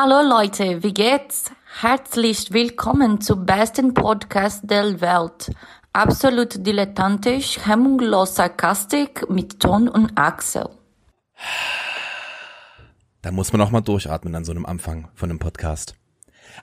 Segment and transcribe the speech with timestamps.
[0.00, 1.50] Hallo Leute, wie geht's?
[1.80, 5.50] Herzlich willkommen zum besten Podcast der Welt.
[5.92, 10.68] Absolut dilettantisch, hemmungslos sarkastik mit Ton und Axel.
[13.22, 15.96] Da muss man auch mal durchatmen an so einem Anfang von einem Podcast.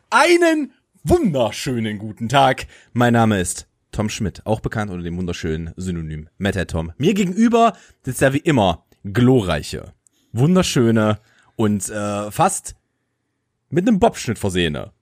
[0.10, 0.72] Einen
[1.04, 2.68] wunderschönen guten Tag.
[2.94, 6.94] Mein Name ist Tom Schmidt, auch bekannt unter dem wunderschönen Synonym Meta Tom.
[6.98, 9.92] Mir gegenüber sitzt ja wie immer glorreiche,
[10.32, 11.20] wunderschöne
[11.58, 12.78] und äh, fast
[13.76, 14.94] mit einem Bobschnitt versehene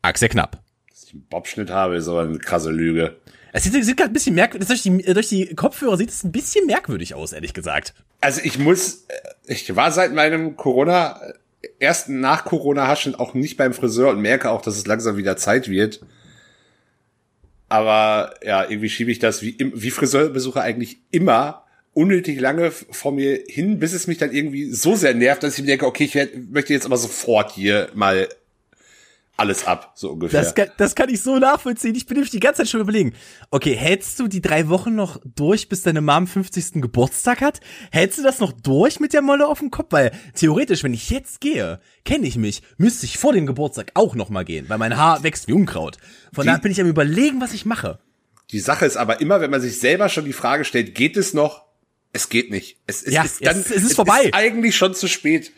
[0.00, 0.62] Axel Knapp.
[0.88, 3.16] Dass ich einen Bobschnitt habe, ist aber eine krasse Lüge.
[3.52, 6.30] Es sieht, sieht gerade ein bisschen merkwürdig, durch die, durch die Kopfhörer sieht es ein
[6.30, 7.94] bisschen merkwürdig aus, ehrlich gesagt.
[8.20, 9.06] Also ich muss,
[9.46, 11.20] ich war seit meinem Corona,
[11.80, 15.68] ersten nach Corona-Haschen auch nicht beim Friseur und merke auch, dass es langsam wieder Zeit
[15.68, 16.00] wird.
[17.68, 21.65] Aber ja, irgendwie schiebe ich das wie, wie Friseurbesucher eigentlich immer
[21.96, 25.62] unnötig lange vor mir hin, bis es mich dann irgendwie so sehr nervt, dass ich
[25.62, 28.28] mir denke, okay, ich werd, möchte jetzt aber sofort hier mal
[29.38, 30.42] alles ab, so ungefähr.
[30.42, 31.94] Das kann, das kann ich so nachvollziehen.
[31.94, 33.14] Ich bin nämlich die ganze Zeit schon überlegen.
[33.50, 36.82] Okay, hältst du die drei Wochen noch durch, bis deine Mom 50.
[36.82, 37.60] Geburtstag hat?
[37.90, 39.92] Hältst du das noch durch mit der Molle auf dem Kopf?
[39.92, 44.14] Weil theoretisch, wenn ich jetzt gehe, kenne ich mich, müsste ich vor dem Geburtstag auch
[44.14, 45.96] noch mal gehen, weil mein Haar wächst wie Unkraut.
[46.32, 47.98] Von daher bin ich am überlegen, was ich mache.
[48.52, 51.34] Die Sache ist aber immer, wenn man sich selber schon die Frage stellt, geht es
[51.34, 51.65] noch?
[52.16, 52.78] Es geht nicht.
[52.86, 54.24] Es, es ja, ist dann, es, es ist vorbei.
[54.24, 55.52] Ist eigentlich schon zu spät.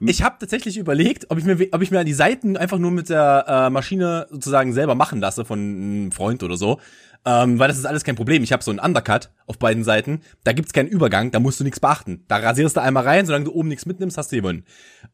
[0.00, 3.10] Ich habe tatsächlich überlegt, ob ich mir, ob ich mir die Seiten einfach nur mit
[3.10, 6.80] der äh, Maschine sozusagen selber machen lasse von einem Freund oder so.
[7.24, 8.42] Ähm, weil das ist alles kein Problem.
[8.42, 10.22] Ich habe so einen Undercut auf beiden Seiten.
[10.42, 12.24] Da gibt's keinen Übergang, da musst du nichts beachten.
[12.26, 14.64] Da rasierst du einmal rein, solange du oben nichts mitnimmst, hast du gewonnen.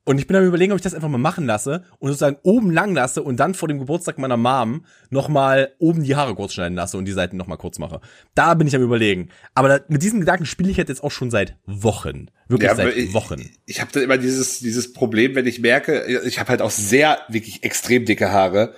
[0.04, 2.70] Und ich bin am überlegen, ob ich das einfach mal machen lasse und sozusagen oben
[2.70, 6.76] lang lasse und dann vor dem Geburtstag meiner Mom nochmal oben die Haare kurz schneiden
[6.76, 8.00] lasse und die Seiten nochmal kurz mache.
[8.34, 9.28] Da bin ich am überlegen.
[9.54, 12.28] Aber da, mit diesen Gedanken spiele ich jetzt auch schon seit Wochen.
[12.48, 13.40] Wirklich ja, seit ich, Wochen.
[13.40, 16.70] Ich, ich habe da immer dieses, dieses Problem, wenn ich merke, ich habe halt auch
[16.70, 18.74] sehr, wirklich extrem dicke Haare.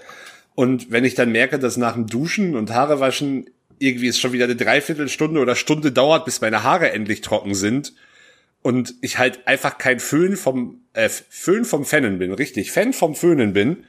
[0.60, 4.34] Und wenn ich dann merke, dass nach dem Duschen und Haare waschen irgendwie es schon
[4.34, 7.94] wieder eine Dreiviertelstunde oder Stunde dauert, bis meine Haare endlich trocken sind
[8.60, 13.14] und ich halt einfach kein Föhn vom äh, Föhn vom Fennen bin, richtig, Fan vom
[13.14, 13.84] Föhnen bin.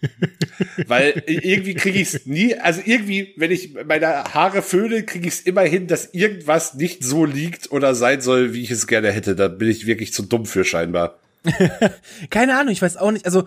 [0.86, 5.34] Weil irgendwie kriege ich es nie, also irgendwie, wenn ich meine Haare föhne, kriege ich
[5.34, 9.12] es immer hin, dass irgendwas nicht so liegt oder sein soll, wie ich es gerne
[9.12, 9.36] hätte.
[9.36, 11.18] Da bin ich wirklich zu dumm für scheinbar.
[12.30, 13.26] Keine Ahnung, ich weiß auch nicht.
[13.26, 13.46] Also,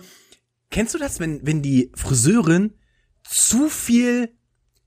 [0.74, 2.74] kennst du das, wenn, wenn die Friseurin
[3.24, 4.34] zu viel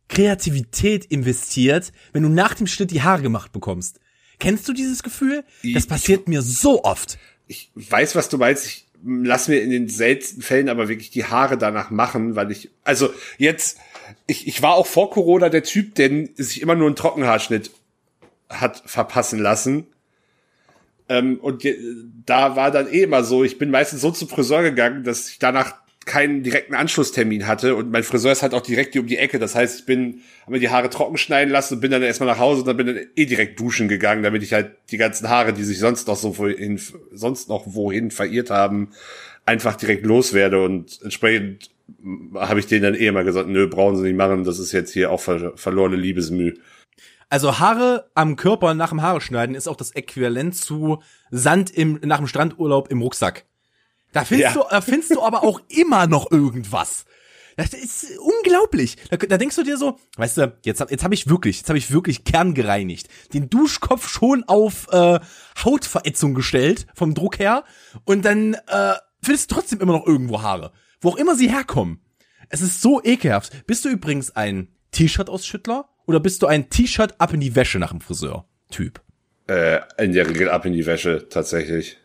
[0.09, 4.01] Kreativität investiert, wenn du nach dem Schnitt die Haare gemacht bekommst.
[4.39, 5.45] Kennst du dieses Gefühl?
[5.75, 7.19] Das passiert ich, mir so oft.
[7.47, 8.67] Ich weiß, was du meinst.
[8.67, 12.71] Ich lass mir in den seltensten Fällen aber wirklich die Haare danach machen, weil ich,
[12.85, 13.79] also jetzt,
[14.27, 17.71] ich, ich war auch vor Corona der Typ, der sich immer nur einen Trockenhaarschnitt
[18.49, 19.87] hat verpassen lassen.
[21.09, 21.65] Ähm, und
[22.27, 25.39] da war dann eh immer so, ich bin meistens so zum Friseur gegangen, dass ich
[25.39, 25.75] danach
[26.07, 29.41] keinen direkten Anschlusstermin hatte und mein Friseur ist halt auch direkt hier um die Ecke.
[29.41, 32.29] Das heißt, ich bin, habe mir die Haare trocken schneiden lassen und bin dann erstmal
[32.29, 35.29] nach Hause und dann bin dann eh direkt duschen gegangen, damit ich halt die ganzen
[35.29, 36.81] Haare, die sich sonst noch so wohin,
[37.11, 38.91] sonst noch wohin verirrt haben,
[39.47, 41.71] einfach direkt loswerde und entsprechend
[42.35, 44.93] habe ich denen dann eh immer gesagt, nö, brauchen sie nicht machen, das ist jetzt
[44.93, 46.55] hier auch ver verlorene Liebesmüh.
[47.29, 52.01] Also Haare am Körper nach dem Haare schneiden ist auch das Äquivalent zu Sand im,
[52.05, 53.47] nach dem Strandurlaub im Rucksack.
[54.13, 54.63] Da findest, ja.
[54.63, 57.05] du, da findest du aber auch immer noch irgendwas.
[57.57, 58.97] Das ist unglaublich.
[59.11, 61.79] Da, da denkst du dir so, weißt du, jetzt, jetzt habe ich wirklich, jetzt habe
[61.79, 65.19] ich wirklich kerngereinigt, den Duschkopf schon auf äh,
[65.65, 67.65] Hautverätzung gestellt vom Druck her
[68.05, 72.03] und dann äh, findest du trotzdem immer noch irgendwo Haare, wo auch immer sie herkommen.
[72.51, 73.67] Es ist so ekelhaft.
[73.67, 77.91] Bist du übrigens ein T-Shirt-Ausschüttler oder bist du ein T-Shirt ab in die Wäsche nach
[77.91, 79.03] dem Friseur-Typ?
[79.47, 81.99] Äh, in der Regel ab in die Wäsche, tatsächlich.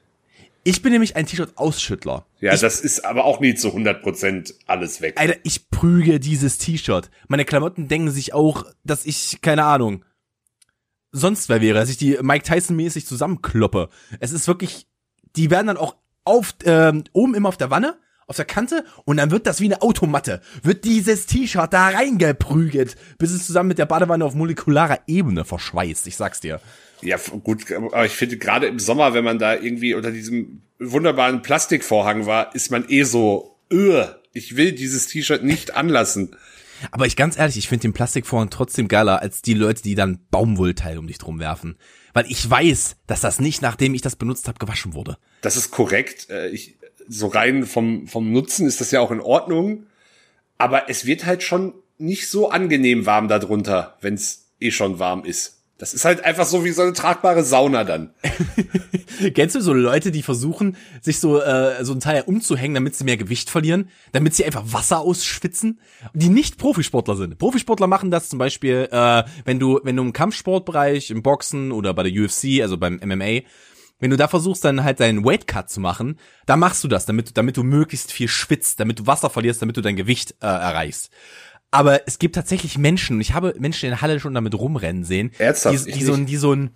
[0.63, 2.25] Ich bin nämlich ein T-Shirt-Ausschüttler.
[2.41, 5.16] Ja, ich, das ist aber auch nie zu 100% alles weg.
[5.18, 7.09] Alter, ich prüge dieses T-Shirt.
[7.30, 10.03] Meine Klamotten denken sich auch, dass ich, keine Ahnung,
[11.13, 13.90] sonst wer wäre, dass ich die Mike Tyson-mäßig zusammenkloppe.
[14.19, 14.85] Es ist wirklich,
[15.38, 17.97] die werden dann auch auf, ähm, oben immer auf der Wanne,
[18.31, 20.42] auf der Kante und dann wird das wie eine Automatte.
[20.63, 26.07] Wird dieses T-Shirt da reingeprügelt, bis es zusammen mit der Badewanne auf molekularer Ebene verschweißt.
[26.07, 26.62] Ich sag's dir.
[27.01, 31.42] Ja, gut, aber ich finde gerade im Sommer, wenn man da irgendwie unter diesem wunderbaren
[31.42, 36.36] Plastikvorhang war, ist man eh so, öh, ich will dieses T-Shirt nicht anlassen.
[36.92, 40.19] Aber ich ganz ehrlich, ich finde den Plastikvorhang trotzdem geiler als die Leute, die dann
[40.31, 41.78] Baumwollteil um dich drum werfen.
[42.13, 45.18] Weil ich weiß, dass das nicht, nachdem ich das benutzt habe, gewaschen wurde.
[45.42, 46.30] Das ist korrekt.
[46.30, 49.88] Äh, ich, so rein vom, vom Nutzen ist das ja auch in Ordnung.
[50.57, 55.25] Aber es wird halt schon nicht so angenehm warm darunter, wenn es eh schon warm
[55.25, 58.12] ist Das ist halt einfach so wie so eine tragbare Sauna dann.
[59.33, 63.04] Kennst du so Leute, die versuchen, sich so äh, so ein Teil umzuhängen, damit sie
[63.04, 65.80] mehr Gewicht verlieren, damit sie einfach Wasser ausschwitzen,
[66.13, 67.39] die nicht Profisportler sind.
[67.39, 71.95] Profisportler machen das zum Beispiel, äh, wenn du wenn du im Kampfsportbereich, im Boxen oder
[71.95, 73.42] bei der UFC, also beim MMA,
[74.01, 77.06] wenn du da versuchst, dann halt deinen Weight Cut zu machen, da machst du das,
[77.06, 80.48] damit, damit du möglichst viel schwitzt, damit du Wasser verlierst, damit du dein Gewicht äh,
[80.48, 81.12] erreichst.
[81.69, 85.06] Aber es gibt tatsächlich Menschen, und ich habe Menschen in der Halle schon damit rumrennen
[85.06, 85.88] sehen, Ernsthaft?
[85.88, 86.71] die, die, so, die so einen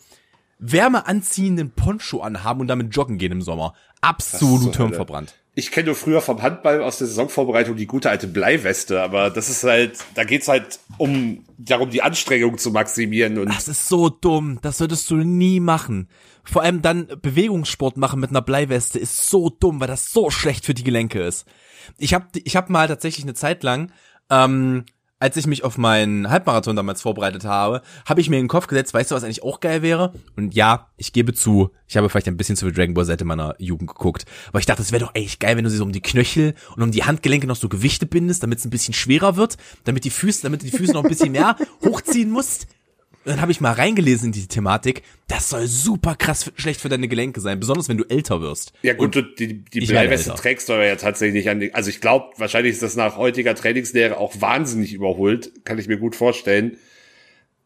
[0.59, 3.73] wärmeanziehenden Poncho anhaben und damit joggen gehen im Sommer.
[4.01, 5.35] Absolut hirnverbrannt.
[5.57, 9.49] Ich kenne nur früher vom Handball aus der Saisonvorbereitung die gute alte Bleiweste, aber das
[9.49, 14.09] ist halt, da geht's halt um darum, die Anstrengung zu maximieren und Das ist so
[14.09, 14.59] dumm.
[14.61, 16.09] Das solltest du nie machen.
[16.45, 20.65] Vor allem dann Bewegungssport machen mit einer Bleiweste ist so dumm, weil das so schlecht
[20.65, 21.45] für die Gelenke ist.
[21.97, 23.91] Ich habe ich hab mal tatsächlich eine Zeit lang,
[24.29, 24.85] ähm,
[25.17, 28.67] als ich mich auf meinen Halbmarathon damals vorbereitet habe, habe ich mir in den Kopf
[28.67, 30.13] gesetzt, weißt du, was eigentlich auch geil wäre?
[30.35, 33.23] Und ja, ich gebe zu, ich habe vielleicht ein bisschen zu viel Dragon Ball Seite
[33.23, 34.25] meiner Jugend geguckt.
[34.49, 36.53] Aber ich dachte, es wäre doch echt geil, wenn du sie so um die Knöchel
[36.75, 40.03] und um die Handgelenke noch so Gewichte bindest, damit es ein bisschen schwerer wird, damit
[40.03, 42.67] die Füße, damit du die Füße noch ein bisschen mehr hochziehen musst.
[43.25, 45.01] Und dann habe ich mal reingelesen in die Thematik.
[45.27, 48.73] Das soll super krass schlecht für deine Gelenke sein, besonders wenn du älter wirst.
[48.83, 51.89] Ja gut, du, die, die Bleiweste trägst du aber ja tatsächlich nicht an die, also
[51.89, 56.15] ich glaube, wahrscheinlich ist das nach heutiger Trainingslehre auch wahnsinnig überholt, kann ich mir gut
[56.15, 56.77] vorstellen.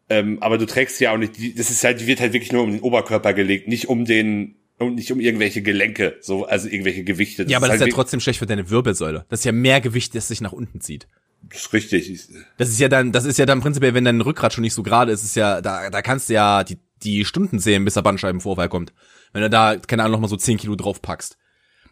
[0.08, 2.52] Ähm, aber du trägst ja auch nicht, die, das ist halt, die wird halt wirklich
[2.52, 6.68] nur um den Oberkörper gelegt, nicht um den, um, nicht um irgendwelche Gelenke, so, also
[6.68, 7.44] irgendwelche Gewichte.
[7.48, 9.26] Ja, aber das ist ja halt trotzdem schlecht für deine Wirbelsäule.
[9.28, 11.06] Das ist ja mehr Gewicht, das sich nach unten zieht.
[11.42, 12.10] Das ist richtig.
[12.10, 12.28] Ich-
[12.58, 14.82] Das ist ja dann, das ist ja dann prinzipiell, wenn dein Rückgrat schon nicht so
[14.82, 18.02] gerade ist, ist ja, da, da kannst du ja die, die Stunden zählen, bis der
[18.02, 18.92] Bandscheibenvorfall kommt.
[19.32, 21.38] Wenn du da, keine Ahnung, noch mal so 10 Kilo drauf packst.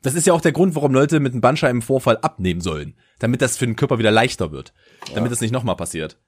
[0.03, 2.95] Das ist ja auch der Grund, warum Leute mit einem Bandscheibenvorfall abnehmen sollen.
[3.19, 4.73] Damit das für den Körper wieder leichter wird.
[5.15, 6.19] Damit es nicht nochmal passiert.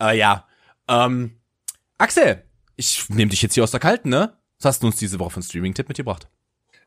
[0.00, 0.48] Äh, ja.
[0.88, 1.36] Ähm,
[1.98, 2.42] Axel,
[2.76, 4.36] ich nehme dich jetzt hier aus der Kalten, ne?
[4.58, 6.28] Was hast du uns diese Woche für einen Streaming-Tipp mitgebracht?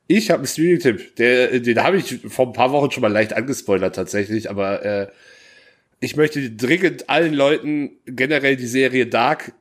[0.08, 3.34] Ich habe einen Streaming-Tipp, der, den habe ich vor ein paar Wochen schon mal leicht
[3.34, 5.08] angespoilert tatsächlich, aber äh,
[6.00, 9.54] ich möchte dringend allen Leuten generell die Serie Dark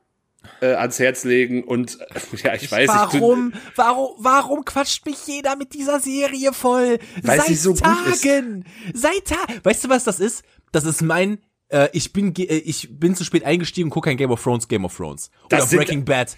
[0.60, 1.98] äh, ans Herz legen und
[2.44, 6.98] ja, ich weiß, ich warum, warum, warum quatscht mich jeder mit dieser Serie voll?
[7.22, 8.22] Weil Seit sie so gut ist.
[8.24, 8.64] Tagen.
[8.94, 9.60] Seit Tagen.
[9.62, 10.44] Weißt du, was das ist?
[10.72, 11.38] Das ist mein,
[11.68, 14.68] äh, ich bin, äh, ich bin zu spät eingestiegen und gucke kein Game of Thrones,
[14.68, 15.30] Game of Thrones.
[15.46, 16.36] Oder Das sind- Breaking Bad.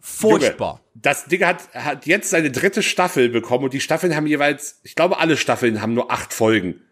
[0.00, 0.74] Furchtbar.
[0.94, 4.78] Junge, das Ding hat, hat jetzt seine dritte Staffel bekommen und die Staffeln haben jeweils,
[4.84, 6.82] ich glaube, alle Staffeln haben nur acht Folgen.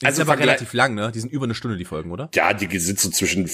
[0.00, 1.10] Die Also sind aber relativ lang, ne?
[1.14, 2.30] Die sind über eine Stunde, die Folgen, oder?
[2.34, 3.48] Ja, die sind so zwischen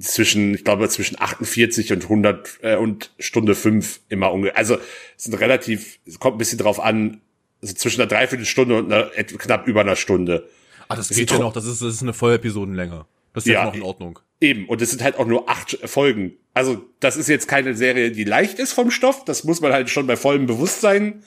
[0.00, 4.56] zwischen, ich glaube, zwischen 48 und 100 äh, und Stunde fünf immer ungefähr.
[4.56, 4.78] Also
[5.16, 7.20] es sind relativ, es kommt ein bisschen drauf an,
[7.60, 10.48] also zwischen einer Dreiviertelstunde und einer, knapp über einer Stunde.
[10.88, 11.52] Ah, das ist geht ja noch.
[11.52, 13.06] Das ist, das ist eine Voll-Episodenlänge.
[13.34, 14.18] Das ist Ja, noch in Ordnung.
[14.40, 16.32] Eben, und es sind halt auch nur acht Folgen.
[16.54, 19.24] Also das ist jetzt keine Serie, die leicht ist vom Stoff.
[19.24, 21.22] Das muss man halt schon bei vollem Bewusstsein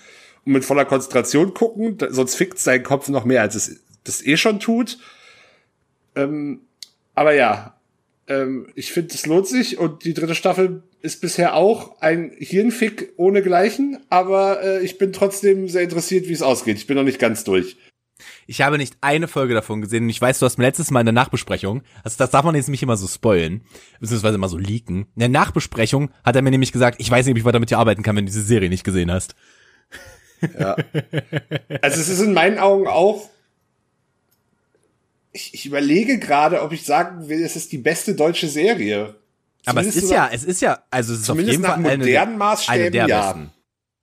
[0.45, 1.97] und mit voller Konzentration gucken.
[2.09, 4.97] Sonst fickt sein Kopf noch mehr, als es das eh schon tut.
[6.15, 6.61] Ähm,
[7.13, 7.75] aber ja,
[8.27, 13.13] ähm, ich finde, es lohnt sich und die dritte Staffel ist bisher auch ein Hirnfick
[13.17, 16.77] ohne Gleichen, aber äh, ich bin trotzdem sehr interessiert, wie es ausgeht.
[16.77, 17.77] Ich bin noch nicht ganz durch.
[18.47, 21.01] Ich habe nicht eine Folge davon gesehen und ich weiß, du hast mir letztes Mal
[21.01, 23.61] in der Nachbesprechung, also das darf man jetzt nicht immer so spoilen,
[23.99, 25.07] beziehungsweise immer so leaken.
[25.15, 27.71] In der Nachbesprechung hat er mir nämlich gesagt, ich weiß nicht, ob ich weiter mit
[27.71, 29.35] dir arbeiten kann, wenn du diese Serie nicht gesehen hast.
[31.81, 33.29] Also es ist in meinen Augen auch.
[35.35, 39.15] Ich, ich überlege gerade, ob ich sagen will, es ist die beste deutsche Serie.
[39.65, 41.85] Aber es ist ja, es ist ja, also es ist auf Zumindest jeden nach Fall
[41.85, 43.21] eine, modernen der- Maßstäben, eine der ja.
[43.33, 43.51] besten.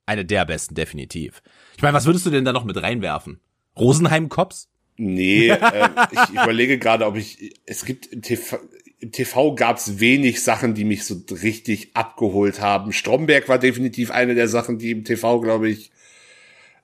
[0.04, 1.42] Eine der besten, definitiv.
[1.76, 3.40] Ich meine, was würdest du denn da noch mit reinwerfen?
[3.78, 4.68] Rosenheim Cops?
[4.98, 7.54] Nee, äh, ich überlege gerade, ob ich.
[7.64, 8.58] Es gibt im TV,
[8.98, 12.92] im TV gab es wenig Sachen, die mich so richtig abgeholt haben.
[12.92, 15.92] Stromberg war definitiv eine der Sachen, die im TV, glaube ich,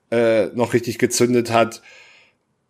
[0.09, 1.83] äh, noch richtig gezündet hat.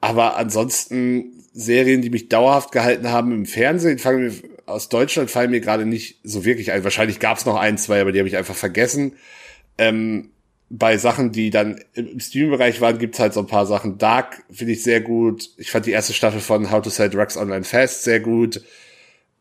[0.01, 4.33] Aber ansonsten Serien, die mich dauerhaft gehalten haben im Fernsehen, fangen mir,
[4.65, 6.83] aus Deutschland fallen mir gerade nicht so wirklich ein.
[6.83, 9.13] Wahrscheinlich gab es noch ein, zwei, aber die habe ich einfach vergessen.
[9.77, 10.31] Ähm,
[10.69, 13.97] bei Sachen, die dann im Streaming-Bereich waren, gibt's halt so ein paar Sachen.
[13.97, 15.49] Dark finde ich sehr gut.
[15.57, 18.61] Ich fand die erste Staffel von How to Sell Drugs Online Fast sehr gut.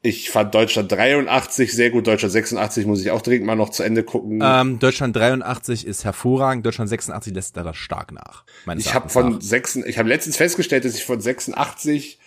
[0.01, 2.07] Ich fand Deutschland 83 sehr gut.
[2.07, 4.41] Deutschland 86 muss ich auch dringend mal noch zu Ende gucken.
[4.43, 8.45] Ähm, Deutschland 83 ist hervorragend, Deutschland 86 lässt da das stark nach.
[8.77, 9.43] ich habe von nach.
[9.43, 12.19] sechs, ich habe letztens festgestellt, dass ich von 86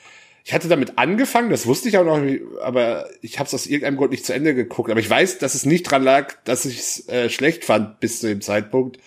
[0.44, 2.20] ich hatte damit angefangen, das wusste ich auch noch,
[2.64, 4.90] aber ich habe es aus irgendeinem Grund nicht zu Ende geguckt.
[4.90, 8.22] Aber ich weiß, dass es nicht dran lag, dass ich es äh, schlecht fand bis
[8.22, 8.98] zu dem Zeitpunkt,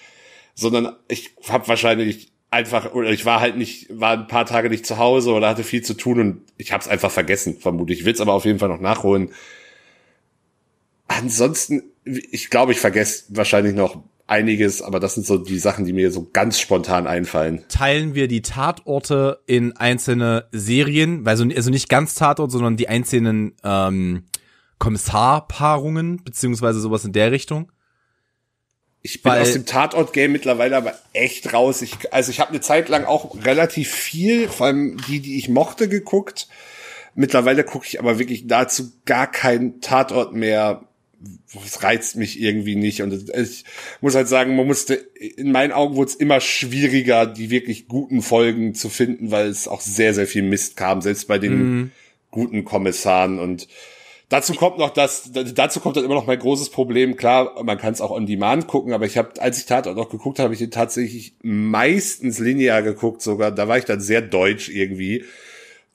[0.55, 4.87] sondern ich habe wahrscheinlich einfach oder ich war halt nicht, war ein paar Tage nicht
[4.87, 8.01] zu Hause oder hatte viel zu tun und ich habe es einfach vergessen, vermutlich.
[8.01, 9.31] Ich will es aber auf jeden Fall noch nachholen.
[11.09, 15.93] ansonsten, ich glaube, ich vergesse wahrscheinlich noch einiges, aber das sind so die Sachen, die
[15.93, 17.63] mir so ganz spontan einfallen.
[17.69, 23.55] Teilen wir die Tatorte in einzelne Serien, also, also nicht ganz Tatort, sondern die einzelnen
[23.63, 24.25] ähm,
[24.79, 27.71] Kommissarpaarungen, beziehungsweise sowas in der Richtung?
[29.07, 31.83] Ich bin Weil, aus dem Tatort-Game mittlerweile aber echt raus.
[31.83, 35.51] Ich, also ich habe eine Zeit lang auch relativ viel, vor allem die, die ich
[35.51, 36.49] mochte, geguckt.
[37.15, 40.89] Mittlerweile gucke ich aber wirklich dazu gar keinen Tatort mehr.
[41.67, 43.03] Es reizt mich irgendwie nicht.
[43.03, 43.67] Und ich
[44.01, 48.23] muss halt sagen, man musste, in meinen Augen wurde es immer schwieriger, die wirklich guten
[48.23, 51.93] Folgen zu finden, weil es auch sehr, sehr viel Mist kam, selbst bei den mm.
[52.31, 53.39] guten Kommissaren.
[53.39, 53.69] Und
[54.31, 57.17] Dazu kommt noch das, dazu kommt dann immer noch mein großes Problem.
[57.17, 60.09] Klar, man kann es auch on demand gucken, aber ich habe, als ich Tatort noch
[60.09, 63.51] geguckt habe, habe ich den tatsächlich meistens linear geguckt sogar.
[63.51, 65.25] Da war ich dann sehr deutsch irgendwie.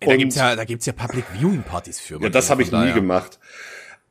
[0.01, 2.21] Ja, da gibt's ja, da gibt's ja Public Viewing Partys für.
[2.21, 3.39] Ja, das habe ich nie gemacht.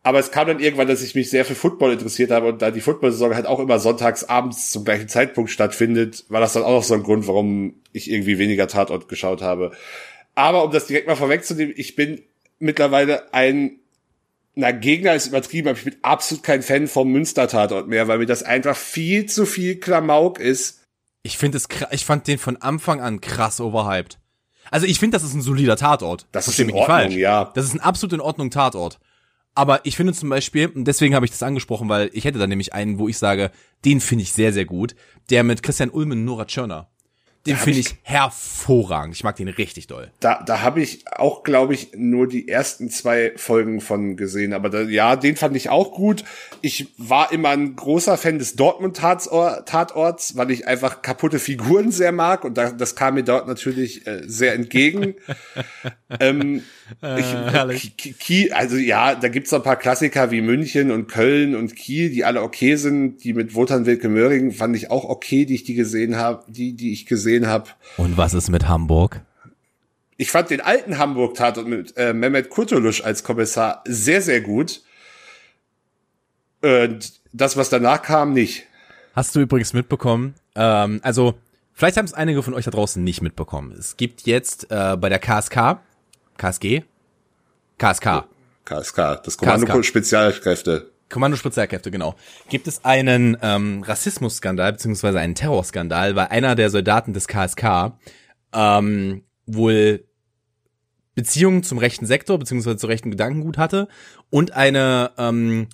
[0.02, 2.70] Aber es kam dann irgendwann, dass ich mich sehr für Football interessiert habe und da
[2.70, 6.72] die Football-Saison halt auch immer sonntags abends zum gleichen Zeitpunkt stattfindet, war das dann auch
[6.72, 9.72] noch so ein Grund, warum ich irgendwie weniger Tatort geschaut habe.
[10.34, 12.22] Aber um das direkt mal vorwegzunehmen, ich bin
[12.58, 13.80] mittlerweile ein
[14.58, 18.26] na, Gegner ist übertrieben, aber ich bin absolut kein Fan vom Münster-Tatort mehr, weil mir
[18.26, 20.82] das einfach viel zu viel Klamauk ist.
[21.22, 24.18] Ich finde es, ich fand den von Anfang an krass overhyped.
[24.72, 26.26] Also ich finde, das ist ein solider Tatort.
[26.32, 27.14] Das ist in Ordnung, falsch.
[27.14, 27.52] ja.
[27.54, 28.98] Das ist ein absolut in Ordnung Tatort.
[29.54, 32.48] Aber ich finde zum Beispiel, und deswegen habe ich das angesprochen, weil ich hätte da
[32.48, 33.52] nämlich einen, wo ich sage,
[33.84, 34.96] den finde ich sehr, sehr gut.
[35.30, 36.90] Der mit Christian Ulmen und Nora Tschirner.
[37.48, 39.14] Den finde ich, ich, hervorragend.
[39.14, 40.10] Ich mag den richtig doll.
[40.20, 44.52] Da, da habe ich auch, glaube ich, nur die ersten zwei Folgen von gesehen.
[44.52, 46.24] Aber da, ja, den fand ich auch gut.
[46.60, 52.44] Ich war immer ein großer Fan des Dortmund-Tatorts, weil ich einfach kaputte Figuren sehr mag.
[52.44, 55.14] Und da, das kam mir dort natürlich äh, sehr entgegen.
[56.20, 56.62] ähm,
[57.72, 61.76] ich, Kiel, also ja, da gibt's noch ein paar Klassiker wie München und Köln und
[61.76, 63.24] Kiel, die alle okay sind.
[63.24, 66.74] Die mit Wotan Wilke Möhring fand ich auch okay, die ich die gesehen habe, die,
[66.74, 67.70] die ich gesehen habe.
[67.96, 69.20] Und was ist mit Hamburg?
[70.16, 74.82] Ich fand den alten Hamburg-Tatort mit äh, Mehmet Kurtulusch als Kommissar sehr, sehr gut.
[76.60, 78.64] Und das, was danach kam, nicht.
[79.14, 80.34] Hast du übrigens mitbekommen?
[80.56, 81.34] Ähm, also,
[81.72, 83.72] vielleicht haben es einige von euch da draußen nicht mitbekommen.
[83.78, 85.78] Es gibt jetzt äh, bei der KSK
[86.38, 86.84] KSG?
[87.78, 88.24] KSK.
[88.64, 89.84] KSK, das Kommando KSK.
[89.84, 90.90] Spezialkräfte.
[91.08, 92.14] Kommando Spezialkräfte, genau.
[92.48, 97.92] Gibt es einen ähm, Rassismusskandal beziehungsweise einen Terrorskandal, weil einer der Soldaten des KSK
[98.52, 100.04] ähm, wohl
[101.14, 103.88] Beziehungen zum rechten Sektor beziehungsweise zu rechten Gedankengut hatte
[104.30, 105.68] und eine ähm,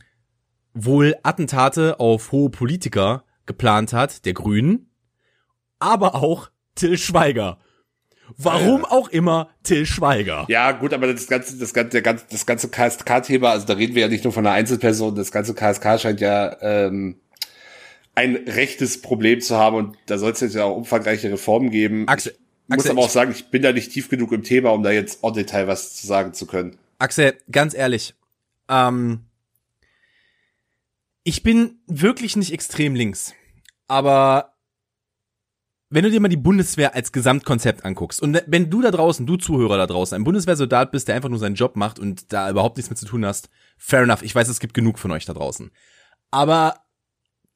[0.72, 4.90] wohl Attentate auf hohe Politiker geplant hat, der Grünen,
[5.78, 7.58] aber auch Till Schweiger.
[8.37, 8.90] Warum ja.
[8.90, 10.47] auch immer Till Schweiger.
[10.49, 14.02] Ja, gut, aber das ganze, das ganze, ganze, das ganze KSK-Thema, also da reden wir
[14.02, 17.16] ja nicht nur von einer Einzelperson, das ganze KSK scheint ja ähm,
[18.14, 22.09] ein rechtes Problem zu haben und da soll es jetzt ja auch umfangreiche Reformen geben.
[22.09, 24.71] Axel, ich muss Axel, aber auch sagen, ich bin da nicht tief genug im Thema,
[24.71, 26.78] um da jetzt en Detail was zu sagen zu können.
[26.99, 28.14] Axel, ganz ehrlich,
[28.69, 29.26] ähm,
[31.25, 33.35] ich bin wirklich nicht extrem links,
[33.88, 34.53] aber
[35.90, 39.36] wenn du dir mal die Bundeswehr als Gesamtkonzept anguckst und wenn du da draußen, du
[39.36, 42.76] Zuhörer da draußen, ein Bundeswehrsoldat bist, der einfach nur seinen Job macht und da überhaupt
[42.76, 44.22] nichts mit zu tun hast, fair enough.
[44.22, 45.70] Ich weiß, es gibt genug von euch da draußen.
[46.30, 46.80] Aber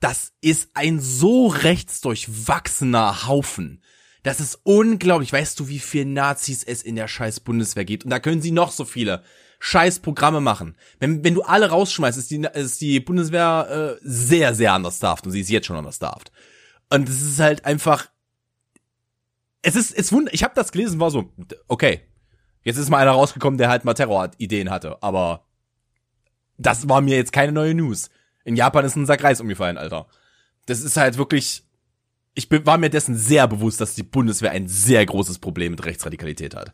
[0.01, 3.83] das ist ein so rechtsdurchwachsener Haufen.
[4.23, 5.33] Das ist unglaublich.
[5.33, 8.05] Weißt du, wie viel Nazis es in der scheiß Bundeswehr gibt?
[8.05, 9.23] Und da können sie noch so viele
[9.61, 10.77] scheiß Programme machen.
[11.01, 15.23] Wenn, wenn du alle rausschmeißt, ist die, ist die Bundeswehr äh, sehr, sehr anders darf
[15.25, 16.23] und sie ist jetzt schon anders darf.
[16.91, 18.09] Und es ist halt einfach
[19.63, 21.33] es ist, es wund, ich habe das gelesen, war so,
[21.67, 22.01] okay,
[22.63, 25.45] jetzt ist mal einer rausgekommen, der halt mal Terrorideen hatte, aber
[26.57, 28.11] das war mir jetzt keine neue News.
[28.45, 30.07] In Japan ist ein Sack Reis umgefallen, Alter.
[30.67, 31.65] Das ist halt wirklich,
[32.35, 36.55] ich war mir dessen sehr bewusst, dass die Bundeswehr ein sehr großes Problem mit Rechtsradikalität
[36.55, 36.73] hat.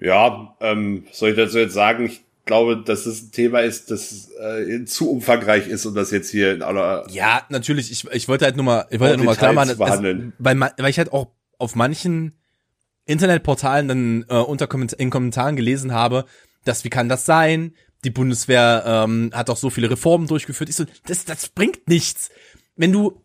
[0.00, 4.30] Ja, ähm, soll ich dazu jetzt sagen, ich glaube, dass es ein Thema ist, das
[4.38, 7.90] äh, zu umfangreich ist, um das jetzt hier in aller Ja, natürlich.
[7.90, 9.78] Ich, ich wollte halt nur mal, ich wollte halt nur mal klar machen, es,
[10.38, 12.38] weil, weil ich halt auch auf manchen
[13.06, 16.24] Internetportalen dann äh, unter in Kommentaren gelesen habe,
[16.64, 17.74] dass wie kann das sein?
[18.04, 20.68] Die Bundeswehr ähm, hat auch so viele Reformen durchgeführt.
[20.68, 22.30] Ich so, das, das bringt nichts.
[22.76, 23.22] Wenn du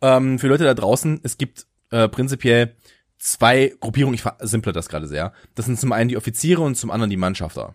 [0.00, 2.74] ähm, für Leute da draußen, es gibt äh, prinzipiell
[3.18, 5.32] zwei Gruppierungen, ich versimple das gerade sehr.
[5.54, 7.74] Das sind zum einen die Offiziere und zum anderen die Mannschafter.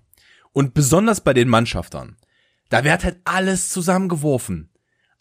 [0.58, 2.18] Und besonders bei den Mannschaftern.
[2.70, 4.72] Da wird halt alles zusammengeworfen.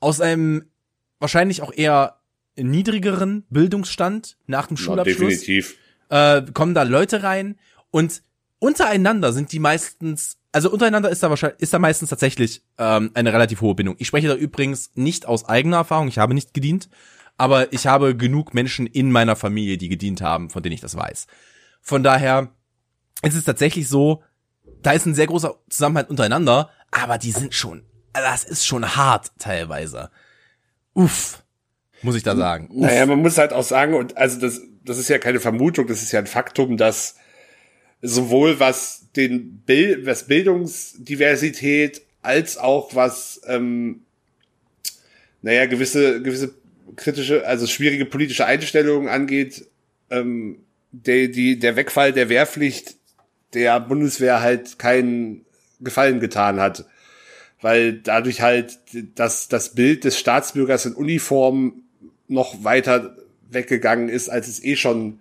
[0.00, 0.70] Aus einem
[1.18, 2.22] wahrscheinlich auch eher
[2.56, 5.18] niedrigeren Bildungsstand nach dem Schulabschluss.
[5.18, 5.76] Ja, definitiv.
[6.08, 7.58] Äh, kommen da Leute rein
[7.90, 8.22] und
[8.60, 13.30] untereinander sind die meistens also untereinander ist da wahrscheinlich, ist da meistens tatsächlich ähm, eine
[13.30, 13.96] relativ hohe Bindung.
[13.98, 16.88] Ich spreche da übrigens nicht aus eigener Erfahrung, ich habe nicht gedient,
[17.36, 20.96] aber ich habe genug Menschen in meiner Familie, die gedient haben, von denen ich das
[20.96, 21.26] weiß.
[21.82, 22.48] Von daher
[23.20, 24.22] ist es tatsächlich so,
[24.86, 29.32] da ist ein sehr großer Zusammenhalt untereinander, aber die sind schon, das ist schon hart
[29.38, 30.10] teilweise.
[30.94, 31.42] Uff,
[32.02, 32.68] muss ich da sagen.
[32.70, 32.82] Uff.
[32.82, 36.02] Naja, man muss halt auch sagen, und also das, das ist ja keine Vermutung, das
[36.02, 37.16] ist ja ein Faktum, dass
[38.00, 44.02] sowohl was den Bild, was Bildungsdiversität als auch was, ähm,
[45.42, 46.54] naja, gewisse, gewisse
[46.94, 49.66] kritische, also schwierige politische Einstellungen angeht,
[50.10, 50.60] ähm,
[50.92, 52.96] der, die, der Wegfall der Wehrpflicht
[53.54, 55.44] der Bundeswehr halt keinen
[55.80, 56.86] Gefallen getan hat.
[57.60, 58.78] Weil dadurch halt
[59.14, 61.82] das, das Bild des Staatsbürgers in Uniform
[62.28, 63.16] noch weiter
[63.50, 65.20] weggegangen ist, als es eh schon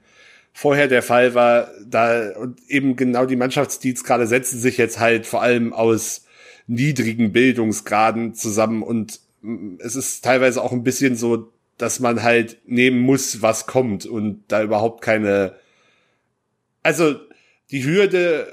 [0.54, 5.42] vorher der Fall war, da und eben genau die Mannschaftsdienstgrade setzen sich jetzt halt vor
[5.42, 6.26] allem aus
[6.66, 12.58] niedrigen Bildungsgraden zusammen und mm, es ist teilweise auch ein bisschen so, dass man halt
[12.66, 15.56] nehmen muss, was kommt und da überhaupt keine,
[16.84, 17.16] also
[17.72, 18.48] die Hürde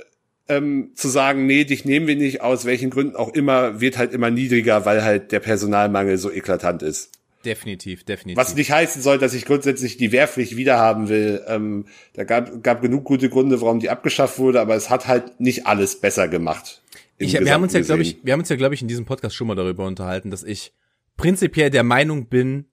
[0.49, 4.13] ähm, zu sagen, nee, dich nehmen wir nicht, aus welchen Gründen auch immer, wird halt
[4.13, 7.11] immer niedriger, weil halt der Personalmangel so eklatant ist.
[7.45, 8.37] Definitiv, definitiv.
[8.37, 11.43] Was nicht heißen soll, dass ich grundsätzlich die Wehrpflicht wiederhaben will.
[11.49, 15.41] Ähm, da gab, gab genug gute Gründe, warum die abgeschafft wurde, aber es hat halt
[15.41, 16.83] nicht alles besser gemacht.
[17.19, 19.05] Ich, wir haben uns ja, glaube ich, wir haben uns ja, glaube ich, in diesem
[19.05, 20.73] Podcast schon mal darüber unterhalten, dass ich
[21.17, 22.67] prinzipiell der Meinung bin,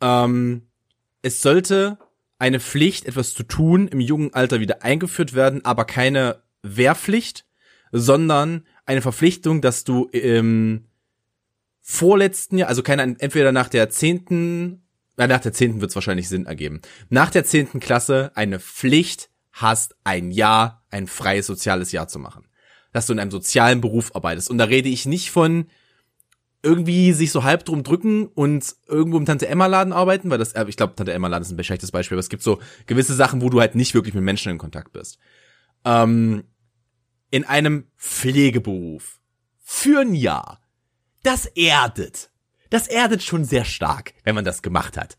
[0.00, 0.62] ähm,
[1.22, 1.98] es sollte
[2.38, 7.46] eine Pflicht, etwas zu tun, im jungen Alter wieder eingeführt werden, aber keine Wehrpflicht,
[7.92, 10.86] sondern eine Verpflichtung, dass du im
[11.80, 14.82] vorletzten Jahr, also keine, entweder nach der zehnten,
[15.16, 19.96] nach der zehnten wird es wahrscheinlich Sinn ergeben, nach der zehnten Klasse eine Pflicht hast,
[20.04, 22.48] ein Jahr, ein freies soziales Jahr zu machen.
[22.92, 24.50] Dass du in einem sozialen Beruf arbeitest.
[24.50, 25.66] Und da rede ich nicht von
[26.66, 30.52] irgendwie sich so halb drum drücken und irgendwo im Tante Emma Laden arbeiten, weil das,
[30.52, 33.14] äh, ich glaube, Tante Emma Laden ist ein schlechtes Beispiel, aber es gibt so gewisse
[33.14, 35.18] Sachen, wo du halt nicht wirklich mit Menschen in Kontakt bist.
[35.84, 36.42] Ähm,
[37.30, 39.20] in einem Pflegeberuf
[39.62, 40.60] für ein Jahr
[41.22, 42.30] das erdet.
[42.70, 45.16] Das erdet schon sehr stark, wenn man das gemacht hat.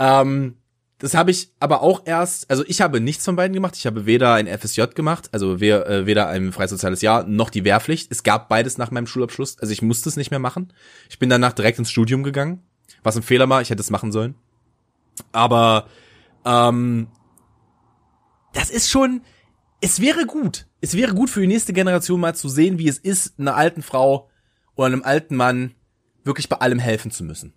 [0.00, 0.56] Ähm,
[1.04, 3.76] das habe ich aber auch erst, also ich habe nichts von beiden gemacht.
[3.76, 8.10] Ich habe weder ein FSJ gemacht, also äh, weder ein freisoziales Jahr, noch die Wehrpflicht.
[8.10, 9.58] Es gab beides nach meinem Schulabschluss.
[9.58, 10.72] Also ich musste es nicht mehr machen.
[11.10, 12.62] Ich bin danach direkt ins Studium gegangen.
[13.02, 14.34] Was ein Fehler war, ich hätte es machen sollen.
[15.30, 15.88] Aber
[16.46, 17.08] ähm,
[18.54, 19.20] das ist schon,
[19.82, 20.66] es wäre gut.
[20.80, 23.82] Es wäre gut für die nächste Generation mal zu sehen, wie es ist, einer alten
[23.82, 24.30] Frau
[24.74, 25.74] oder einem alten Mann
[26.24, 27.52] wirklich bei allem helfen zu müssen.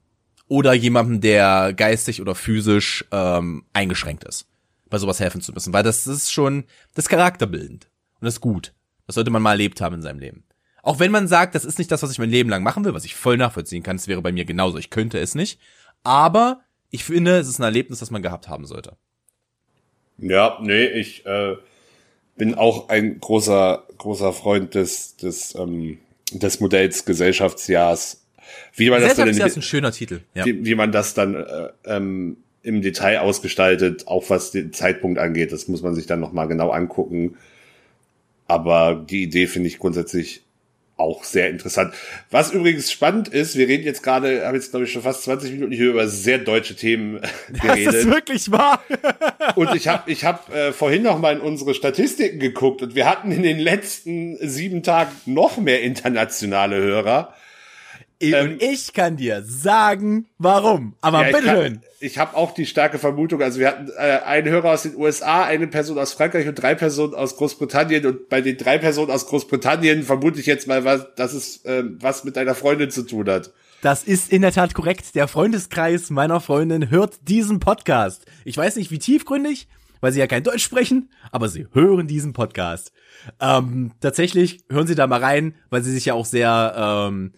[0.47, 4.47] Oder jemandem, der geistig oder physisch ähm, eingeschränkt ist,
[4.89, 5.73] bei sowas helfen zu müssen.
[5.73, 7.85] Weil das ist schon, das charakterbildend.
[8.19, 8.73] Und das ist gut.
[9.05, 10.43] Das sollte man mal erlebt haben in seinem Leben.
[10.83, 12.93] Auch wenn man sagt, das ist nicht das, was ich mein Leben lang machen will,
[12.93, 14.77] was ich voll nachvollziehen kann, es wäre bei mir genauso.
[14.77, 15.59] Ich könnte es nicht.
[16.03, 18.95] Aber ich finde, es ist ein Erlebnis, das man gehabt haben sollte.
[20.17, 21.57] Ja, nee, ich äh,
[22.37, 25.99] bin auch ein großer, großer Freund des, des ähm,
[26.31, 28.23] des Modells Gesellschaftsjahrs.
[28.75, 30.21] Wie man das dann ist ein schöner Titel.
[30.33, 30.45] Ja.
[30.45, 35.51] Wie, wie man das dann äh, ähm, im Detail ausgestaltet, auch was den Zeitpunkt angeht,
[35.51, 37.35] das muss man sich dann nochmal genau angucken.
[38.47, 40.43] Aber die Idee finde ich grundsätzlich
[40.97, 41.93] auch sehr interessant.
[42.31, 45.51] Was übrigens spannend ist, wir reden jetzt gerade, habe jetzt glaube ich schon fast 20
[45.51, 47.21] Minuten hier über sehr deutsche Themen
[47.61, 47.87] geredet.
[47.87, 48.83] Das ist wirklich wahr.
[49.55, 53.07] und ich habe ich hab, äh, vorhin noch mal in unsere Statistiken geguckt und wir
[53.07, 57.33] hatten in den letzten sieben Tagen noch mehr internationale Hörer.
[58.19, 60.95] Ähm, und ich kann dir sagen, warum.
[61.01, 61.81] Aber ja, bitteschön.
[61.99, 65.43] Ich habe auch die starke Vermutung, also wir hatten äh, einen Hörer aus den USA,
[65.43, 68.05] eine Person aus Frankreich und drei Personen aus Großbritannien.
[68.05, 71.83] Und bei den drei Personen aus Großbritannien vermute ich jetzt mal, was, dass es äh,
[71.99, 73.51] was mit deiner Freundin zu tun hat.
[73.81, 75.13] Das ist in der Tat korrekt.
[75.13, 78.25] Der Freundeskreis meiner Freundin hört diesen Podcast.
[78.43, 79.67] Ich weiß nicht, wie tiefgründig,
[80.01, 82.91] weil sie ja kein Deutsch sprechen, aber sie hören diesen Podcast.
[83.39, 87.33] Ähm, tatsächlich hören sie da mal rein, weil sie sich ja auch sehr ähm,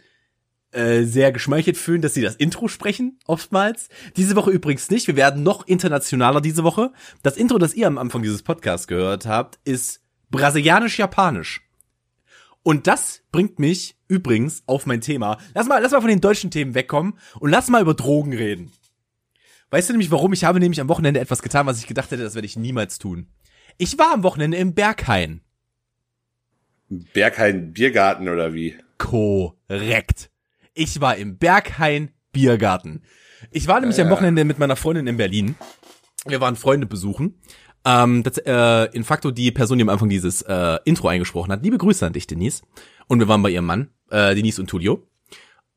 [0.72, 3.90] äh, sehr geschmeichelt fühlen, dass sie das Intro sprechen, oftmals.
[4.18, 5.08] Diese Woche übrigens nicht.
[5.08, 6.92] Wir werden noch internationaler diese Woche.
[7.24, 11.62] Das Intro, das ihr am Anfang dieses Podcasts gehört habt, ist brasilianisch-japanisch.
[12.62, 15.38] Und das bringt mich übrigens auf mein Thema.
[15.56, 18.72] Lass mal, lass mal von den deutschen Themen wegkommen und lass mal über Drogen reden.
[19.72, 20.34] Weißt du nämlich warum?
[20.34, 22.98] Ich habe nämlich am Wochenende etwas getan, was ich gedacht hätte, das werde ich niemals
[23.00, 23.28] tun.
[23.78, 25.42] Ich war am Wochenende im Berghain.
[26.90, 28.78] Berghain Biergarten oder wie?
[28.98, 30.29] Korrekt.
[30.80, 33.02] Ich war im Berghain Biergarten.
[33.52, 34.06] Ich war nämlich ja.
[34.06, 35.56] am Wochenende mit meiner Freundin in Berlin.
[36.26, 37.42] wir waren Freunde besuchen.
[37.84, 41.64] Ähm, das, äh, in facto die Person, die am Anfang dieses äh, Intro eingesprochen hat.
[41.64, 42.62] Liebe Grüße an dich, Denise.
[43.08, 45.06] Und wir waren bei ihrem Mann, äh, Denise und Tulio.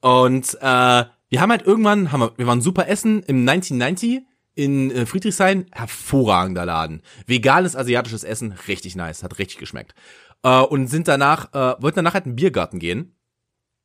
[0.03, 4.21] Und äh, wir haben halt irgendwann, haben wir, wir waren super essen im 1990
[4.55, 7.03] in äh, Friedrichshain, hervorragender Laden.
[7.27, 9.97] Veganes asiatisches Essen, richtig nice, hat richtig geschmeckt.
[10.45, 13.17] Äh, und sind danach, äh, wollten danach halt in den Biergarten gehen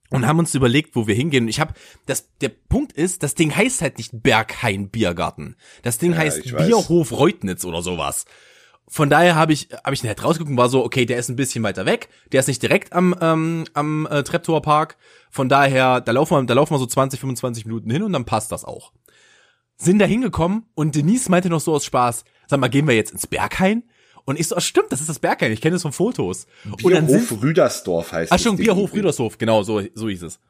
[0.09, 1.45] und haben uns überlegt, wo wir hingehen.
[1.45, 1.73] Und ich habe,
[2.05, 5.55] das, der Punkt ist, das Ding heißt halt nicht Berghain Biergarten.
[5.83, 6.43] Das Ding Ja, heißt.
[6.43, 8.25] Bierhof Reutnitz oder sowas.
[8.89, 11.35] Von daher habe ich, habe ich halt rausgeguckt und war so, okay, der ist ein
[11.35, 12.07] bisschen weiter weg.
[12.31, 14.95] Der ist nicht direkt am, ähm, am äh, Treptower Park.
[15.29, 18.23] Von daher, da laufen wir, da laufen wir so 20, 25 Minuten hin und dann
[18.23, 18.93] passt das auch.
[19.75, 23.11] Sind da hingekommen und Denise meinte noch so aus Spaß, sag mal, gehen wir jetzt
[23.11, 23.83] ins Berghain?
[24.27, 26.47] Und ich so, ah, stimmt, das ist das Berghain, ich kenne das von Fotos.
[26.65, 28.93] und dann sind, Bierhof Rüdersdorf heißt Ach schon, Bierhof.
[28.93, 30.41] Rüdershof, genau, so, so hieß es.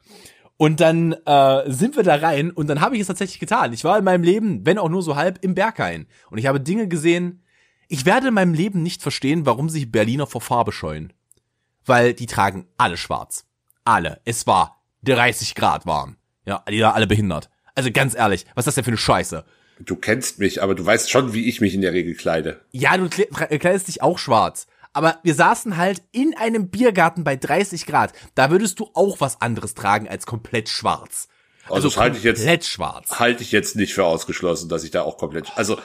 [0.56, 3.72] Und dann äh, sind wir da rein und dann habe ich es tatsächlich getan.
[3.72, 6.08] Ich war in meinem Leben, wenn auch nur so halb, im Berghain.
[6.28, 7.44] Und ich habe Dinge gesehen,
[7.86, 11.12] ich werde in meinem Leben nicht verstehen, warum sich Berliner vor Farbe scheuen.
[11.86, 13.46] Weil die tragen alle schwarz.
[13.84, 14.20] Alle.
[14.24, 16.16] Es war 30 Grad warm.
[16.44, 17.48] Ja, die waren alle behindert.
[17.76, 19.44] Also ganz ehrlich, was ist das denn für eine Scheiße?
[19.80, 22.60] Du kennst mich, aber du weißt schon, wie ich mich in der Regel kleide.
[22.72, 24.66] Ja, du kleidest dich auch schwarz.
[24.92, 28.12] Aber wir saßen halt in einem Biergarten bei 30 Grad.
[28.34, 31.28] Da würdest du auch was anderes tragen als komplett schwarz.
[31.68, 33.10] Also, das halte ich jetzt komplett schwarz.
[33.20, 35.78] halte ich jetzt nicht für ausgeschlossen, dass ich da auch komplett also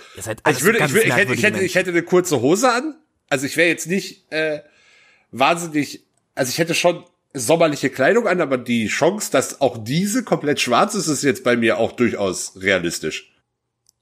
[0.43, 2.95] alles ich würde ich, würde, ich, hätte, ich hätte ich hätte eine kurze Hose an.
[3.29, 4.61] Also ich wäre jetzt nicht äh,
[5.31, 7.03] wahnsinnig also ich hätte schon
[7.33, 11.55] sommerliche Kleidung an, aber die Chance, dass auch diese komplett schwarz ist, ist jetzt bei
[11.57, 13.32] mir auch durchaus realistisch.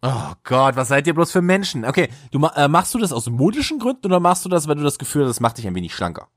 [0.02, 1.86] Oh Gott, was seid ihr bloß für Menschen?
[1.86, 4.84] Okay, du äh, machst du das aus modischen Gründen oder machst du das, weil du
[4.84, 6.28] das Gefühl hast, das macht dich ein wenig schlanker?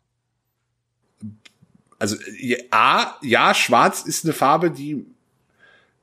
[1.99, 5.07] Also ja, A, ja, schwarz ist eine Farbe, die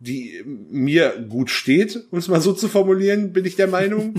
[0.01, 4.15] die mir gut steht, um es mal so zu formulieren, bin ich der Meinung.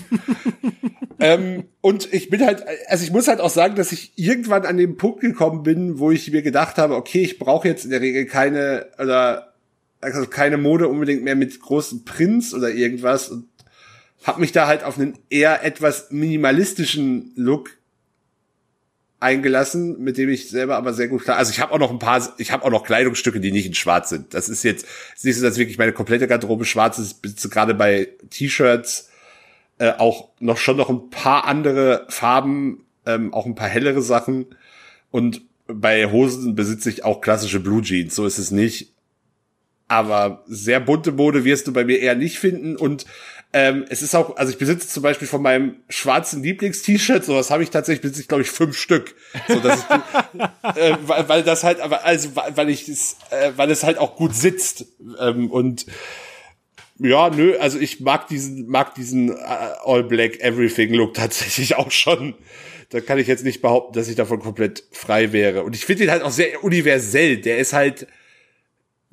[1.19, 4.77] ähm, und ich bin halt, also ich muss halt auch sagen, dass ich irgendwann an
[4.77, 8.01] den Punkt gekommen bin, wo ich mir gedacht habe, okay, ich brauche jetzt in der
[8.01, 9.52] Regel keine oder
[10.03, 13.49] also keine Mode unbedingt mehr mit großen Prints oder irgendwas und
[14.25, 17.71] habe mich da halt auf einen eher etwas minimalistischen Look
[19.21, 21.37] eingelassen, mit dem ich selber aber sehr gut klar.
[21.37, 23.75] Also ich habe auch noch ein paar, ich habe auch noch Kleidungsstücke, die nicht in
[23.75, 24.35] Schwarz sind.
[24.35, 24.85] Das ist jetzt
[25.15, 27.23] ist nicht dass wirklich meine komplette Garderobe schwarz ist.
[27.23, 29.11] Besitze gerade bei T-Shirts
[29.79, 34.47] äh, auch noch schon noch ein paar andere Farben, ähm, auch ein paar hellere Sachen.
[35.13, 38.15] Und bei Hosen besitze ich auch klassische Blue Jeans.
[38.15, 38.92] So ist es nicht.
[39.93, 42.77] Aber sehr bunte Mode wirst du bei mir eher nicht finden.
[42.77, 43.05] Und
[43.53, 47.63] ähm, es ist auch, also ich besitze zum Beispiel von meinem schwarzen Lieblings-T-Shirt, sowas habe
[47.63, 49.15] ich tatsächlich, besitze ich glaube ich fünf Stück.
[49.49, 50.41] So, dass ich,
[50.81, 54.17] äh, weil, weil das halt, aber also weil ich es, äh, weil es halt auch
[54.17, 54.87] gut sitzt.
[55.21, 55.85] Ähm, und
[56.99, 59.35] ja, nö, also ich mag diesen, mag diesen äh,
[59.85, 62.33] All Black Everything Look tatsächlich auch schon.
[62.89, 65.65] Da kann ich jetzt nicht behaupten, dass ich davon komplett frei wäre.
[65.65, 67.37] Und ich finde ihn halt auch sehr universell.
[67.37, 68.07] Der ist halt,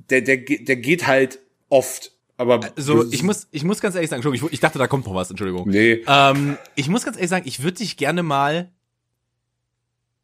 [0.09, 2.11] der, der, der geht halt oft.
[2.37, 5.05] Aber So, ich muss, ich muss ganz ehrlich sagen, Entschuldigung, ich, ich dachte, da kommt
[5.05, 5.67] noch was, Entschuldigung.
[5.69, 6.03] Nee.
[6.07, 8.71] Ähm, ich muss ganz ehrlich sagen, ich würde dich gerne mal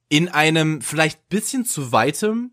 [0.08, 2.52] in einem vielleicht bisschen zu weitem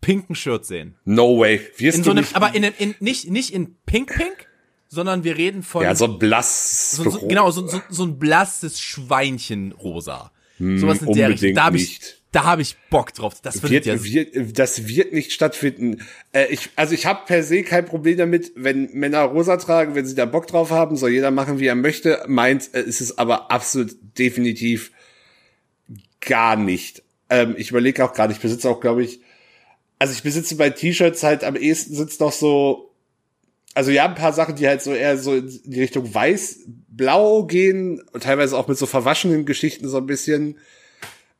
[0.00, 0.96] pinken Shirt sehen.
[1.04, 1.60] No way.
[1.76, 4.48] Wirst In du so einem, nicht, aber in, in nicht nicht in pink pink,
[4.88, 6.92] sondern wir reden von ja, so ein blass.
[6.92, 10.32] so, so, genau so, so, so ein blasses Schweinchenrosa.
[10.58, 11.54] Sowas in der Richtung.
[11.54, 12.17] Da habe ich nicht.
[12.32, 13.40] Da habe ich Bock drauf.
[13.42, 16.02] Das wird, wird, wird, das wird nicht stattfinden.
[16.32, 20.06] Äh, ich, also ich habe per se kein Problem damit, wenn Männer rosa tragen, wenn
[20.06, 22.22] sie da Bock drauf haben, soll jeder machen, wie er möchte.
[22.26, 24.92] Meint äh, ist es aber absolut definitiv
[26.20, 27.02] gar nicht.
[27.30, 29.20] Ähm, ich überlege auch gerade, ich besitze auch, glaube ich,
[29.98, 32.94] also ich besitze bei T-Shirts halt am ehesten sitzt noch so,
[33.74, 38.02] also ja, ein paar Sachen, die halt so eher so in die Richtung weiß-blau gehen
[38.12, 40.58] und teilweise auch mit so verwaschenen Geschichten so ein bisschen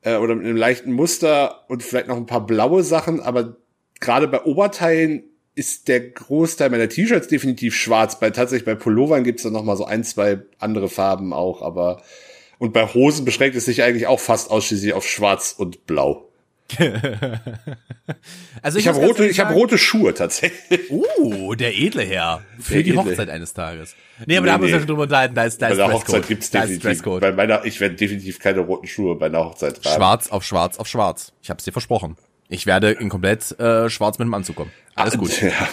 [0.01, 3.57] äh, oder mit einem leichten Muster und vielleicht noch ein paar blaue Sachen, aber
[3.99, 5.23] gerade bei Oberteilen
[5.55, 8.19] ist der Großteil meiner T-Shirts definitiv schwarz.
[8.19, 12.01] Bei tatsächlich bei Pullovern gibt's dann noch mal so ein, zwei andere Farben auch, aber
[12.59, 16.28] und bei Hosen beschränkt es sich eigentlich auch fast ausschließlich auf schwarz und blau.
[18.61, 20.81] also Ich muss habe rote, ich habe rote Schuhe tatsächlich.
[20.89, 22.41] Oh, der edle Herr.
[22.59, 23.03] Für Der die edle.
[23.05, 23.95] Hochzeit eines Tages.
[24.25, 25.71] Nee, aber Nee, da haben wir uns ja schon drüber unterhalten, da ist, da Bei
[25.73, 26.07] ist der Dresscode.
[26.07, 26.83] Hochzeit gibt's da definitiv.
[26.83, 27.21] Dresscode.
[27.21, 29.95] Bei meiner, ich werde definitiv keine roten Schuhe bei einer Hochzeit tragen.
[29.95, 31.33] Schwarz auf schwarz auf schwarz.
[31.41, 32.17] Ich hab's dir versprochen.
[32.49, 34.71] Ich werde in komplett äh, schwarz mit dem Anzug kommen.
[34.95, 35.41] Alles gut.
[35.41, 35.51] Ja.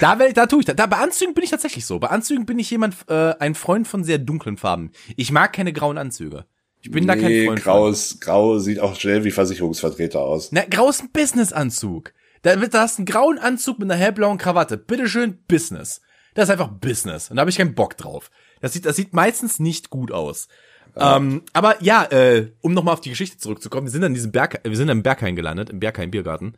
[0.00, 0.76] Da, will, da tue ich das.
[0.76, 1.98] Da, bei Anzügen bin ich tatsächlich so.
[1.98, 4.92] Bei Anzügen bin ich jemand, äh, ein Freund von sehr dunklen Farben.
[5.16, 6.46] Ich mag keine grauen Anzüge.
[6.84, 7.72] Ich bin da kein Nee, Freund von.
[7.72, 10.52] graues, grau sieht auch schnell wie Versicherungsvertreter aus.
[10.52, 12.12] Na, grau ist ein Business-Anzug.
[12.42, 14.76] Da, wird- da hast du einen grauen Anzug mit einer hellblauen Krawatte.
[14.76, 16.02] Bitteschön, Business.
[16.34, 17.30] Das ist einfach Business.
[17.30, 18.30] Und da habe ich keinen Bock drauf.
[18.60, 20.48] Das sieht, das sieht meistens nicht gut aus.
[20.96, 24.60] Ähm, aber ja, äh, um nochmal auf die Geschichte zurückzukommen, wir sind an diesem Berg,
[24.62, 26.56] wir sind im Berghain gelandet, im Berghain Biergarten.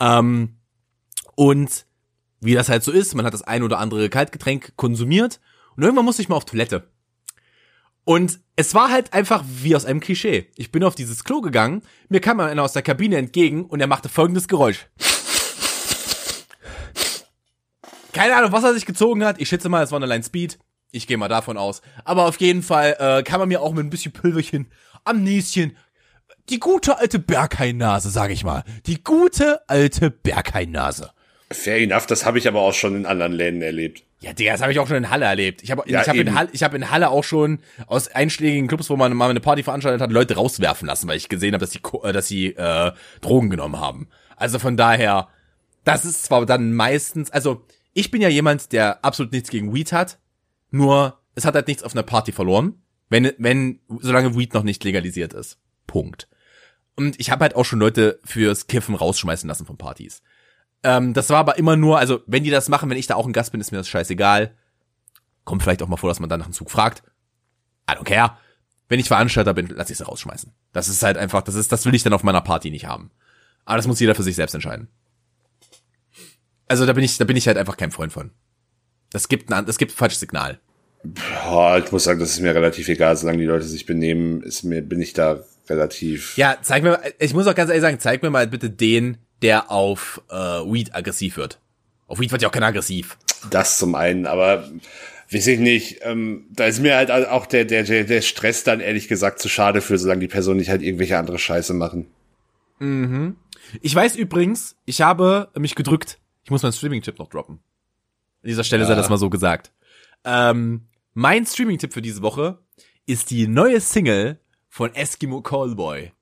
[0.00, 0.56] Ähm,
[1.34, 1.86] und
[2.40, 5.38] wie das halt so ist, man hat das ein oder andere Kaltgetränk konsumiert
[5.76, 6.88] und irgendwann musste ich mal auf Toilette.
[8.06, 10.46] Und es war halt einfach wie aus einem Klischee.
[10.54, 13.88] Ich bin auf dieses Klo gegangen, mir kam einer aus der Kabine entgegen und er
[13.88, 14.86] machte folgendes Geräusch.
[18.12, 19.40] Keine Ahnung, was er sich gezogen hat.
[19.40, 20.56] Ich schätze mal, es war eine Line Speed.
[20.92, 21.82] Ich gehe mal davon aus.
[22.04, 24.70] Aber auf jeden Fall äh, kann man mir auch mit ein bisschen Pülverchen
[25.02, 25.76] am Näschen
[26.48, 28.62] die gute alte Berghainnase, sage ich mal.
[28.86, 31.10] Die gute alte Berghainnase.
[31.50, 34.02] Fair enough, das habe ich aber auch schon in anderen Läden erlebt.
[34.20, 35.62] Ja, Digga, das habe ich auch schon in Halle erlebt.
[35.62, 36.34] Ich habe Ja, ich hab in.
[36.34, 39.62] Halle, ich hab in Halle auch schon aus einschlägigen Clubs, wo man mal eine Party
[39.62, 42.92] veranstaltet hat, Leute rauswerfen lassen, weil ich gesehen habe, dass sie äh, dass sie äh,
[43.20, 44.08] Drogen genommen haben.
[44.36, 45.28] Also von daher,
[45.84, 49.92] das ist zwar dann meistens, also ich bin ja jemand, der absolut nichts gegen Weed
[49.92, 50.18] hat,
[50.70, 54.82] nur es hat halt nichts auf einer Party verloren, wenn wenn solange Weed noch nicht
[54.82, 55.58] legalisiert ist.
[55.86, 56.28] Punkt.
[56.96, 60.22] Und ich habe halt auch schon Leute fürs Kiffen rausschmeißen lassen von Partys.
[60.86, 63.26] Ähm, das war aber immer nur, also wenn die das machen, wenn ich da auch
[63.26, 64.54] ein Gast bin, ist mir das scheißegal.
[65.42, 67.02] Kommt vielleicht auch mal vor, dass man dann nach dem Zug fragt.
[67.90, 68.38] I don't care.
[68.88, 70.52] Wenn ich Veranstalter bin, lass ich sie rausschmeißen.
[70.72, 73.10] Das ist halt einfach, das ist, das will ich dann auf meiner Party nicht haben.
[73.64, 74.86] Aber das muss jeder für sich selbst entscheiden.
[76.68, 78.30] Also da bin ich, da bin ich halt einfach kein Freund von.
[79.10, 80.60] Das gibt ein, das gibt ein falsches Signal.
[81.02, 84.62] Boah, ich muss sagen, das ist mir relativ egal, solange die Leute sich benehmen, ist
[84.62, 86.36] mir, bin ich da relativ.
[86.36, 89.70] Ja, zeig mir, ich muss auch ganz ehrlich sagen, zeig mir mal bitte den, der
[89.70, 91.60] auf äh, Weed aggressiv wird.
[92.06, 93.18] Auf Weed wird ja auch keiner aggressiv.
[93.50, 94.70] Das zum einen, aber
[95.30, 98.80] weiß ich nicht, ähm, da ist mir halt auch der, der, der, der Stress dann
[98.80, 102.06] ehrlich gesagt zu schade für, solange die Person nicht halt irgendwelche andere Scheiße machen.
[103.82, 106.18] Ich weiß übrigens, ich habe mich gedrückt.
[106.44, 107.56] Ich muss meinen Streaming-Tipp noch droppen.
[108.42, 109.72] An dieser Stelle sei das mal so gesagt.
[110.24, 112.58] Ähm, mein Streaming-Tipp für diese Woche
[113.06, 116.12] ist die neue Single von Eskimo Callboy.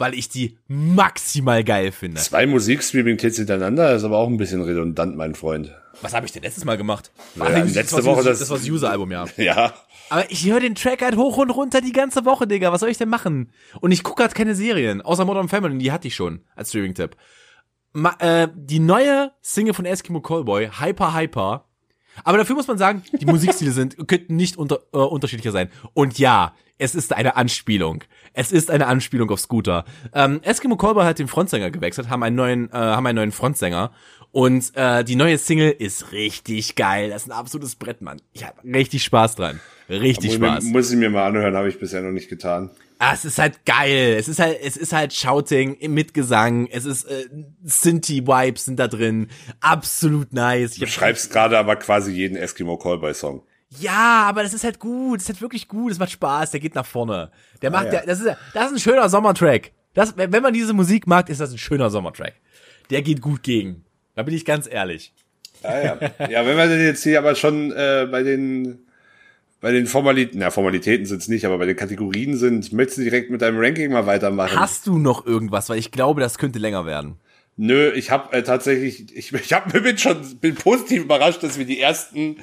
[0.00, 2.20] Weil ich die maximal geil finde.
[2.20, 5.72] Zwei Musikstreaming-Tits hintereinander ist aber auch ein bisschen redundant, mein Freund.
[6.00, 7.12] Was habe ich denn letztes Mal gemacht?
[7.36, 9.26] Ja, Ach, das letzte war Woche das, das- das war das User-Album, ja.
[9.36, 9.74] Ja.
[10.08, 12.72] Aber ich höre den Track halt hoch und runter die ganze Woche, Digga.
[12.72, 13.52] Was soll ich denn machen?
[13.80, 17.14] Und ich gucke halt keine Serien, außer Modern Family, die hatte ich schon als Streaming-Tipp.
[17.92, 21.66] Ma äh, die neue Single von Eskimo Callboy, Hyper Hyper.
[22.24, 25.70] Aber dafür muss man sagen, die Musikstile sind, könnten nicht unter, äh, unterschiedlicher sein.
[25.94, 28.04] Und ja, es ist eine Anspielung.
[28.32, 29.84] Es ist eine Anspielung auf Scooter.
[30.14, 33.92] Ähm, Eskimo Callboy hat den Frontsänger gewechselt, haben einen neuen, äh, haben einen neuen Frontsänger.
[34.32, 37.10] Und äh, die neue Single ist richtig geil.
[37.10, 38.22] Das ist ein absolutes Brett, Mann.
[38.32, 39.60] Ich habe richtig Spaß dran.
[39.88, 40.64] Richtig Muss, Spaß.
[40.64, 42.70] muss ich mir mal anhören, habe ich bisher noch nicht getan.
[43.02, 44.16] Ah, es ist halt geil.
[44.18, 46.68] Es ist halt, es ist halt Shouting mit Gesang.
[46.70, 47.28] Es ist äh,
[47.64, 49.28] Synthi-Vibes sind da drin.
[49.60, 50.74] Absolut nice.
[50.74, 53.42] Ich Du schreibst gerade aber quasi jeden Eskimo Callboy Song.
[53.78, 55.16] ja, aber das ist halt gut.
[55.16, 55.92] Das ist halt wirklich gut.
[55.92, 56.50] Es macht Spaß.
[56.50, 57.30] Der geht nach vorne.
[57.62, 57.90] Der macht, ja.
[57.90, 59.72] der, das ist, das ist ein schöner Sommertrack.
[59.94, 62.34] Das, wenn wenn man diese Musik mag, ist das ein schöner Sommertrack.
[62.90, 63.84] Der geht gut gegen.
[64.14, 65.14] Da bin ich ganz ehrlich.
[65.62, 65.98] Ah, ja.
[66.28, 68.80] ja, wenn wir denn jetzt hier aber schon äh, bei den
[69.60, 73.02] bei den Formalitäten, na Formalitäten sind es nicht, aber bei den Kategorien sind, möchtest du
[73.02, 74.58] direkt mit deinem Ranking mal weitermachen?
[74.58, 75.68] Hast du noch irgendwas?
[75.68, 77.16] Weil ich glaube, das könnte länger werden.
[77.56, 81.66] Nö, ich habe äh, tatsächlich, ich, ich hab, bin schon bin positiv überrascht, dass wir
[81.66, 82.36] die ersten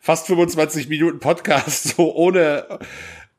[0.00, 2.78] fast 25 Minuten Podcast so ohne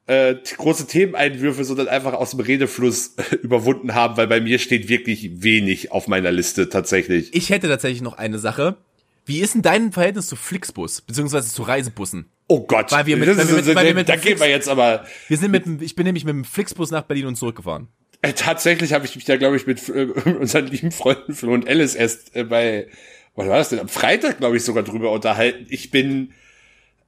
[0.07, 4.89] äh, große Themeneinwürfe, sondern einfach aus dem Redefluss äh, überwunden haben, weil bei mir steht
[4.89, 7.33] wirklich wenig auf meiner Liste tatsächlich.
[7.33, 8.75] Ich hätte tatsächlich noch eine Sache.
[9.25, 12.25] Wie ist denn dein Verhältnis zu Flixbus, beziehungsweise zu Reisebussen?
[12.47, 14.49] Oh Gott, Weil wir mit- das weil wir mit- weil wir mit da gehen wir
[14.49, 17.87] jetzt aber Wir sind mit, ich bin nämlich mit dem Flixbus nach Berlin und zurückgefahren.
[18.23, 20.05] Äh, tatsächlich habe ich mich da, glaube ich, mit äh,
[20.39, 22.87] unseren lieben Freunden Flo und Alice erst äh, bei,
[23.35, 25.65] was war das denn, am Freitag, glaube ich, sogar drüber unterhalten.
[25.69, 26.33] Ich bin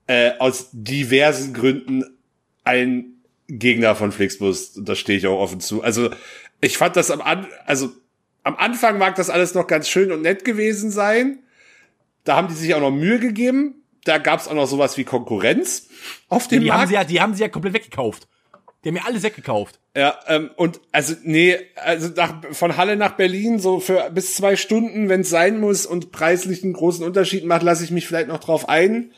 [0.07, 2.03] äh, aus diversen Gründen
[2.63, 3.05] ein
[3.47, 4.73] Gegner von Flixbus.
[4.81, 5.83] Da stehe ich auch offen zu.
[5.83, 6.09] Also
[6.61, 7.91] ich fand das am An also
[8.43, 11.39] am Anfang mag das alles noch ganz schön und nett gewesen sein.
[12.23, 13.83] Da haben die sich auch noch Mühe gegeben.
[14.05, 15.87] Da gab es auch noch sowas wie Konkurrenz
[16.27, 16.89] auf dem Die haben Markt.
[16.89, 18.27] sie ja, die haben sie ja komplett weggekauft.
[18.83, 19.79] Die haben ja alles weggekauft.
[19.95, 24.55] Ja, ähm, und also nee, also nach, von Halle nach Berlin so für bis zwei
[24.57, 28.27] Stunden, wenn es sein muss und preislich einen großen Unterschied macht, lasse ich mich vielleicht
[28.27, 29.13] noch drauf ein.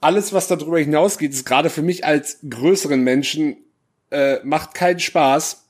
[0.00, 3.56] Alles, was darüber hinausgeht, ist gerade für mich als größeren Menschen
[4.10, 5.66] äh, macht keinen Spaß.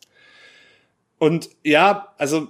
[1.18, 2.48] Und ja, also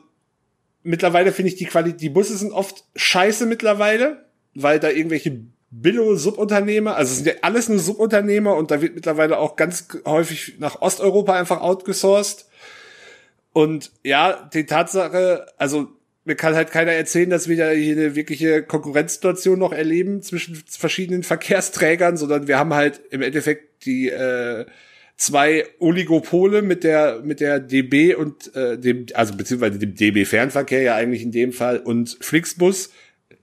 [0.82, 5.40] mittlerweile finde ich die Qualität, die Busse sind oft scheiße mittlerweile, weil da irgendwelche
[5.70, 10.56] Billo-Subunternehmer, also es sind ja alles nur Subunternehmer und da wird mittlerweile auch ganz häufig
[10.58, 12.46] nach Osteuropa einfach outgesourced.
[13.54, 15.88] Und ja, die Tatsache, also
[16.24, 20.62] mir kann halt keiner erzählen, dass wir da hier eine wirkliche Konkurrenzsituation noch erleben zwischen
[20.68, 24.66] verschiedenen Verkehrsträgern, sondern wir haben halt im Endeffekt die äh,
[25.22, 30.82] zwei Oligopole mit der mit der DB und äh, dem also beziehungsweise dem DB Fernverkehr
[30.82, 32.90] ja eigentlich in dem Fall und Flixbus.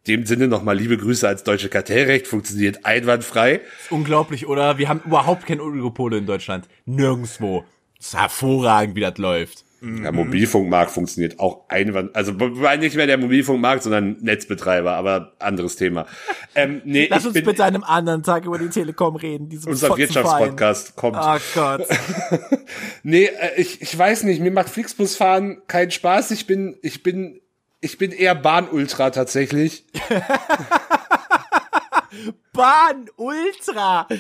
[0.08, 3.62] Dem Sinne nochmal liebe Grüße als deutsche Kartellrecht funktioniert einwandfrei.
[3.90, 4.78] Unglaublich, oder?
[4.78, 6.68] Wir haben überhaupt keine Oligopole in Deutschland.
[6.86, 7.64] Nirgendwo.
[7.98, 9.64] Das ist hervorragend, wie das läuft.
[9.82, 16.06] Der Mobilfunkmarkt funktioniert auch einwand, also nicht mehr der Mobilfunkmarkt, sondern Netzbetreiber, aber anderes Thema.
[16.54, 19.50] Ähm, nee, Lass uns bitte an einem anderen Tag über die Telekom reden.
[19.66, 21.18] Unser Wirtschaftspodcast kommt.
[21.18, 21.88] Oh Gott.
[23.04, 26.32] nee, äh, ich, ich weiß nicht, mir macht Flixbusfahren keinen Spaß.
[26.32, 27.40] Ich bin, ich bin,
[27.80, 29.86] ich bin eher Bahnultra tatsächlich.
[32.52, 34.08] Bahnultra.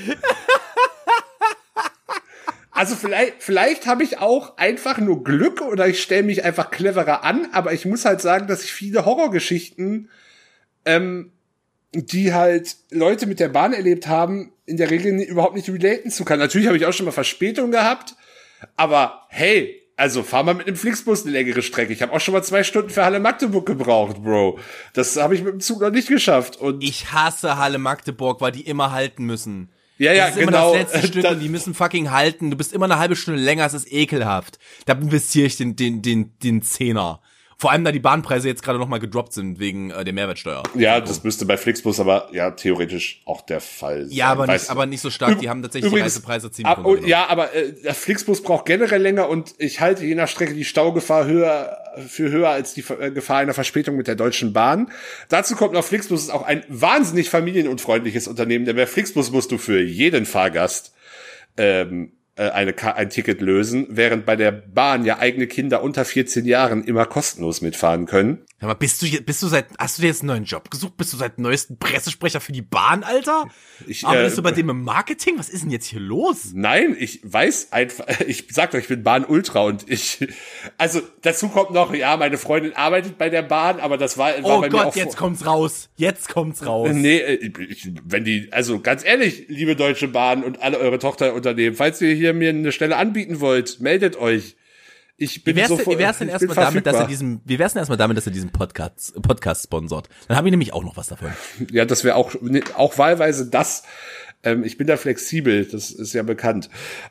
[2.79, 7.25] Also vielleicht, vielleicht habe ich auch einfach nur Glück oder ich stelle mich einfach cleverer
[7.25, 10.09] an, aber ich muss halt sagen, dass ich viele Horrorgeschichten,
[10.85, 11.33] ähm,
[11.91, 16.23] die halt Leute mit der Bahn erlebt haben, in der Regel überhaupt nicht relaten zu
[16.23, 16.39] kann.
[16.39, 18.15] Natürlich habe ich auch schon mal Verspätung gehabt,
[18.77, 21.91] aber hey, also fahr mal mit einem Flixbus eine längere Strecke.
[21.91, 24.57] Ich habe auch schon mal zwei Stunden für Halle Magdeburg gebraucht, Bro.
[24.93, 26.55] Das habe ich mit dem Zug noch nicht geschafft.
[26.55, 29.69] Und ich hasse Halle Magdeburg, weil die immer halten müssen.
[29.99, 30.73] Ja, ja, das ist genau.
[30.73, 32.49] Immer das letzte Stück und die müssen fucking halten.
[32.49, 34.57] Du bist immer eine halbe Stunde länger, es ist ekelhaft.
[34.85, 37.21] Da investiere ich den, den, den, den Zehner.
[37.61, 40.63] Vor allem, da die Bahnpreise jetzt gerade nochmal gedroppt sind wegen äh, der Mehrwertsteuer.
[40.75, 44.15] Ja, das müsste bei Flixbus aber ja theoretisch auch der Fall sein.
[44.15, 45.39] Ja, aber Weiß- nicht, aber nicht so stark.
[45.39, 47.09] Die haben tatsächlich Übrigens, die Reisepreise ziemlich ab, und, runtergenommen.
[47.09, 50.63] Ja, aber äh, der Flixbus braucht generell länger und ich halte je nach Strecke die
[50.63, 54.89] Staugefahr höher für höher als die äh, Gefahr einer Verspätung mit der Deutschen Bahn.
[55.27, 59.57] Dazu kommt noch Flixbus ist auch ein wahnsinnig familienunfreundliches Unternehmen, denn bei Flixbus musst du
[59.57, 60.93] für jeden Fahrgast
[61.57, 66.05] ähm, äh, eine, Ka- ein Ticket lösen, während bei der Bahn ja eigene Kinder unter
[66.05, 68.45] 14 Jahren immer kostenlos mitfahren können.
[68.61, 70.97] Sag mal, bist du, bist du seit, hast du dir jetzt einen neuen Job gesucht?
[70.97, 73.47] Bist du seit neuesten Pressesprecher für die Bahn, Alter?
[73.87, 75.35] Ich, Aber äh, bist du bei dem im Marketing?
[75.37, 76.51] Was ist denn jetzt hier los?
[76.53, 80.27] Nein, ich weiß einfach, ich sag doch, ich bin Bahn Ultra und ich,
[80.77, 84.57] also dazu kommt noch, ja, meine Freundin arbeitet bei der Bahn, aber das war, war
[84.57, 85.89] Oh bei mir Gott, auch jetzt kommt's raus.
[85.95, 86.89] Jetzt kommt's raus.
[86.91, 91.75] Nee, äh, ich, wenn die, also ganz ehrlich, liebe Deutsche Bahn und alle eure Tochterunternehmen,
[91.77, 94.55] falls ihr hier mir eine Stelle anbieten wollt, meldet euch.
[95.21, 97.73] Ich bin Wie wär's, sofort- wie wär's denn erstmal damit, dass er diesen, wie wär's
[97.73, 100.07] denn erstmal damit, dass er diesen Podcast, Podcast sponsort?
[100.29, 101.33] Dann habe ich nämlich auch noch was davon.
[101.71, 103.83] Ja, das wäre auch, ne, auch wahlweise das.
[104.41, 106.69] Ähm, ich bin da flexibel, das ist ja bekannt.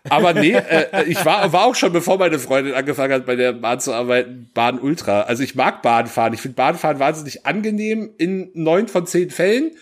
[0.08, 3.52] Aber nee, äh, ich war, war auch schon, bevor meine Freundin angefangen hat, bei der
[3.52, 5.22] Bahn zu arbeiten, Bahn Ultra.
[5.22, 6.32] Also ich mag Bahnfahren.
[6.32, 9.72] Ich finde Bahnfahren wahnsinnig angenehm in neun von zehn Fällen.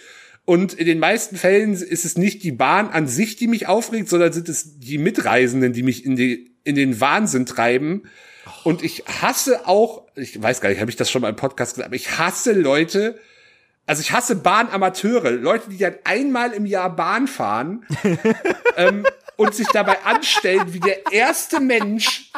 [0.47, 4.09] Und in den meisten Fällen ist es nicht die Bahn an sich, die mich aufregt,
[4.09, 8.05] sondern sind es die Mitreisenden, die mich in, die, in den Wahnsinn treiben.
[8.63, 11.75] Und ich hasse auch, ich weiß gar nicht, habe ich das schon mal im Podcast
[11.75, 13.19] gesagt, aber ich hasse Leute,
[13.87, 17.85] also ich hasse Bahnamateure, Leute, die dann einmal im Jahr Bahn fahren
[18.77, 19.05] ähm,
[19.35, 22.31] und sich dabei anstellen wie der erste Mensch.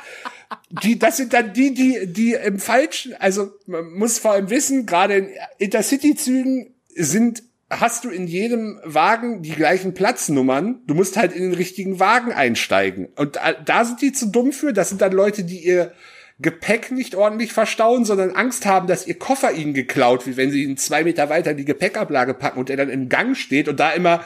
[0.82, 4.86] Die, das sind dann die, die, die im falschen, also man muss vor allem wissen,
[4.86, 10.80] gerade in Intercity-Zügen sind, hast du in jedem Wagen die gleichen Platznummern.
[10.86, 13.08] Du musst halt in den richtigen Wagen einsteigen.
[13.16, 14.72] Und da, da sind die zu dumm für.
[14.72, 15.92] Das sind dann Leute, die ihr
[16.40, 20.62] Gepäck nicht ordentlich verstauen, sondern Angst haben, dass ihr Koffer ihnen geklaut wird, wenn sie
[20.62, 23.80] ihn zwei Meter weiter in die Gepäckablage packen und er dann im Gang steht und
[23.80, 24.24] da immer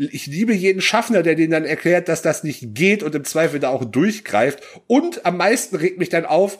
[0.00, 3.60] ich liebe jeden Schaffner, der denen dann erklärt, dass das nicht geht und im Zweifel
[3.60, 4.62] da auch durchgreift.
[4.86, 6.58] Und am meisten regt mich dann auf,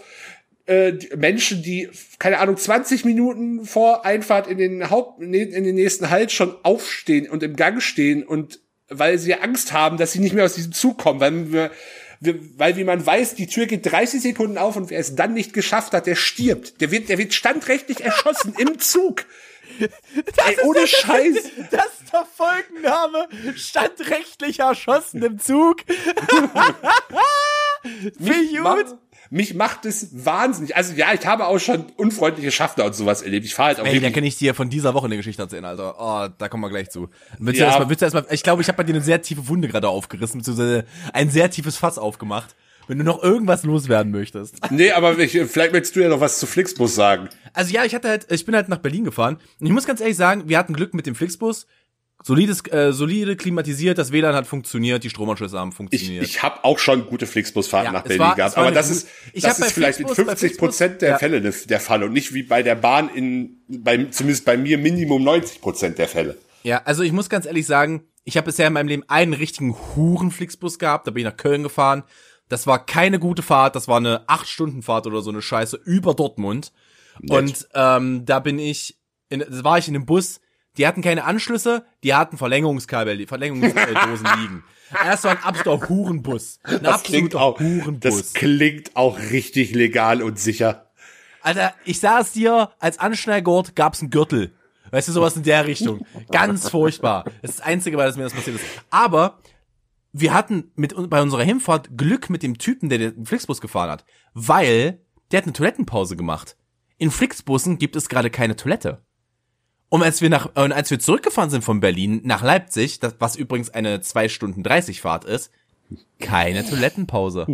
[0.67, 6.11] äh, Menschen, die, keine Ahnung, 20 Minuten vor Einfahrt in den Haupt, in den nächsten
[6.11, 10.35] Halt schon aufstehen und im Gang stehen und weil sie Angst haben, dass sie nicht
[10.35, 11.71] mehr aus diesem Zug kommen, weil wir,
[12.21, 15.33] wir, weil wie man weiß, die Tür geht 30 Sekunden auf und wer es dann
[15.33, 16.81] nicht geschafft hat, der stirbt.
[16.81, 19.25] Der wird, der wird standrechtlich erschossen im Zug.
[19.79, 21.37] Ey, ohne Scheiß.
[21.71, 23.29] Das ist der Folgenname.
[23.57, 25.79] Standrechtlich erschossen im Zug.
[28.19, 28.99] Wie gut.
[29.31, 30.77] Mich macht es wahnsinnig.
[30.77, 33.47] Also ja, ich habe auch schon unfreundliche Schaffner und sowas erlebt.
[33.47, 34.15] Ich fahre halt auch Ey, da wirklich.
[34.15, 35.95] kann ich dir von dieser Woche eine Geschichte erzählen, Alter.
[35.99, 37.09] Oh, da kommen wir gleich zu.
[37.39, 37.69] Willst du Ja.
[37.69, 39.89] erstmal, willst du erstmal, ich glaube, ich habe bei dir eine sehr tiefe Wunde gerade
[39.89, 42.57] aufgerissen, beziehungsweise ein sehr tiefes Fass aufgemacht.
[42.89, 44.57] Wenn du noch irgendwas loswerden möchtest.
[44.73, 47.29] Nee, aber ich, vielleicht möchtest du ja noch was zu Flixbus sagen.
[47.53, 49.37] Also ja, ich hatte halt, ich bin halt nach Berlin gefahren.
[49.61, 51.69] Und ich muss ganz ehrlich sagen, wir hatten Glück mit dem Flixbus.
[52.23, 56.25] Solides, äh, solide, klimatisiert, das WLAN hat funktioniert, die Stromanschlüsse haben Ich, funktioniert.
[56.25, 59.43] ich habe auch schon gute Flixbusfahrten Ja, nach Berlin war- gehabt, aber das ist Ich
[59.43, 61.19] das ist vielleicht mit Flixbus- bei 50 Prozent der ja.
[61.19, 65.25] Fälle der Fall und nicht wie bei der Bahn in bei zumindest bei mir Minimum
[65.25, 66.37] 90 Prozent der Fälle.
[66.63, 69.75] Ja, also ich muss ganz ehrlich sagen, ich habe bisher in meinem Leben einen richtigen
[69.97, 72.03] Hurenflixbus gehabt, da bin ich nach Köln gefahren.
[72.51, 76.73] Das war keine gute Fahrt, das war eine 8-Stunden-Fahrt oder so eine Scheiße über Dortmund.
[77.21, 77.31] Nett.
[77.31, 78.99] Und ähm, da bin ich,
[79.31, 80.41] in, war ich in einem Bus,
[80.77, 84.65] die hatten keine Anschlüsse, die hatten Verlängerungskabel, Verlängerungsdosen liegen.
[85.05, 86.59] Erst war ein absoluter Hurenbus.
[86.63, 88.01] Ein das klingt auch, Hurenbus.
[88.01, 90.91] Das klingt auch richtig legal und sicher.
[91.43, 94.53] Alter, ich sag's dir, als Anschnallgurt gab's einen Gürtel.
[94.91, 96.05] Weißt du, sowas in der Richtung.
[96.33, 97.25] Ganz furchtbar.
[97.43, 98.65] Das ist das Einzige, weil das mir das passiert ist.
[98.91, 99.39] Aber
[100.13, 104.05] wir hatten mit bei unserer Hinfahrt Glück mit dem Typen, der den Flixbus gefahren hat,
[104.35, 105.01] weil
[105.31, 106.57] der hat eine Toilettenpause gemacht.
[106.99, 109.05] In Flixbussen gibt es gerade keine Toilette.
[109.91, 113.37] Und als wir nach, und als wir zurückgefahren sind von Berlin nach Leipzig, das, was
[113.37, 115.51] übrigens eine zwei Stunden 30 Fahrt ist,
[116.21, 117.47] keine Toilettenpause.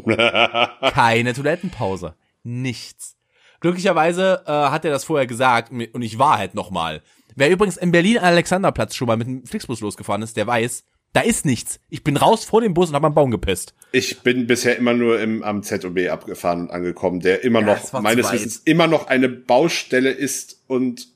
[0.93, 2.15] keine Toilettenpause.
[2.45, 3.17] Nichts.
[3.61, 7.03] Glücklicherweise äh, hat er das vorher gesagt und ich war halt nochmal.
[7.35, 10.85] Wer übrigens in Berlin Alexanderplatz schon mal mit dem Flixbus losgefahren ist, der weiß,
[11.15, 11.81] da ist nichts.
[11.89, 13.75] Ich bin raus vor dem Bus und habe am Baum gepisst.
[13.93, 18.03] Ich bin bisher immer nur im, am ZOB abgefahren und angekommen, der immer ja, noch,
[18.03, 21.16] meines Wissens, immer noch eine Baustelle ist und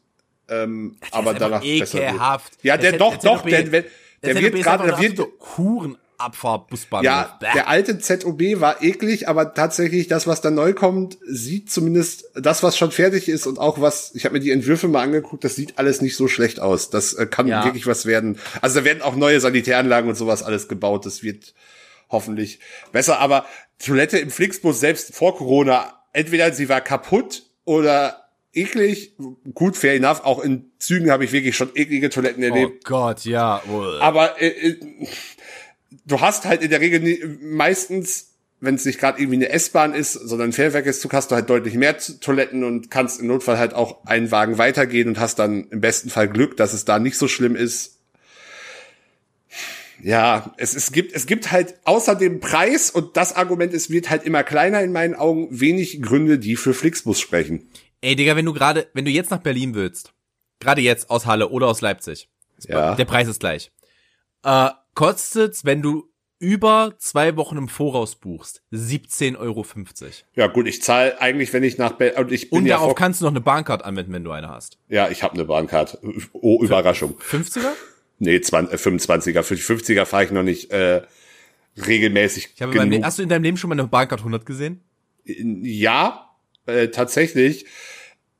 [0.50, 1.90] ähm, aber danach ekelhaft.
[1.90, 2.64] besser wird.
[2.64, 3.84] Ja, der, der doch, doch, der, der,
[4.22, 5.20] der, wird gerade, der wird
[5.56, 7.04] Huren Abfahrbusbahnhof.
[7.04, 7.46] Ja, Bäh.
[7.54, 12.62] der alte ZOB war eklig, aber tatsächlich das, was da neu kommt, sieht zumindest das,
[12.62, 15.56] was schon fertig ist und auch was, ich habe mir die Entwürfe mal angeguckt, das
[15.56, 16.90] sieht alles nicht so schlecht aus.
[16.90, 17.64] Das äh, kann ja.
[17.64, 18.38] wirklich was werden.
[18.60, 21.06] Also da werden auch neue Sanitäranlagen und sowas alles gebaut.
[21.06, 21.54] Das wird
[22.10, 22.60] hoffentlich
[22.92, 23.18] besser.
[23.18, 23.46] Aber
[23.78, 29.14] Toilette im Flixbus selbst vor Corona, entweder sie war kaputt oder eklig.
[29.54, 30.20] Gut, fair enough.
[30.24, 32.72] Auch in Zügen habe ich wirklich schon eklige Toiletten erlebt.
[32.72, 33.62] Oh Gott, ja.
[34.00, 34.76] Aber äh, äh,
[36.06, 39.94] du hast halt in der Regel nie, meistens, wenn es nicht gerade irgendwie eine S-Bahn
[39.94, 43.74] ist, sondern ein Fährwerkeszug, hast du halt deutlich mehr Toiletten und kannst im Notfall halt
[43.74, 47.16] auch einen Wagen weitergehen und hast dann im besten Fall Glück, dass es da nicht
[47.16, 47.96] so schlimm ist.
[50.02, 54.08] Ja, es, es gibt, es gibt halt außer dem Preis und das Argument, es wird
[54.08, 57.68] halt immer kleiner in meinen Augen, wenig Gründe, die für Flixbus sprechen.
[58.00, 60.12] Ey, Digga, wenn du gerade, wenn du jetzt nach Berlin willst,
[60.58, 62.28] gerade jetzt aus Halle oder aus Leipzig,
[62.66, 62.94] ja.
[62.94, 63.70] der Preis ist gleich.
[64.42, 69.66] Äh, kostet's, wenn du über zwei Wochen im Voraus buchst, 17,50 Euro.
[70.34, 72.94] Ja gut, ich zahle eigentlich, wenn ich nach Berlin und ich bin Und darauf ja
[72.94, 74.78] kannst du noch eine Bahncard anwenden, wenn du eine hast.
[74.88, 75.98] Ja, ich habe eine Bahncard.
[76.32, 77.16] Oh, Überraschung.
[77.18, 77.68] 50er?
[78.18, 79.42] Nee, 20, 25er.
[79.42, 81.02] Für die 50er fahre ich noch nicht äh,
[81.76, 82.50] regelmäßig.
[82.54, 83.04] Ich habe genug.
[83.04, 84.80] hast du in deinem Leben schon mal eine Bahncard 100 gesehen?
[85.24, 86.29] Ja,
[86.70, 87.66] äh, tatsächlich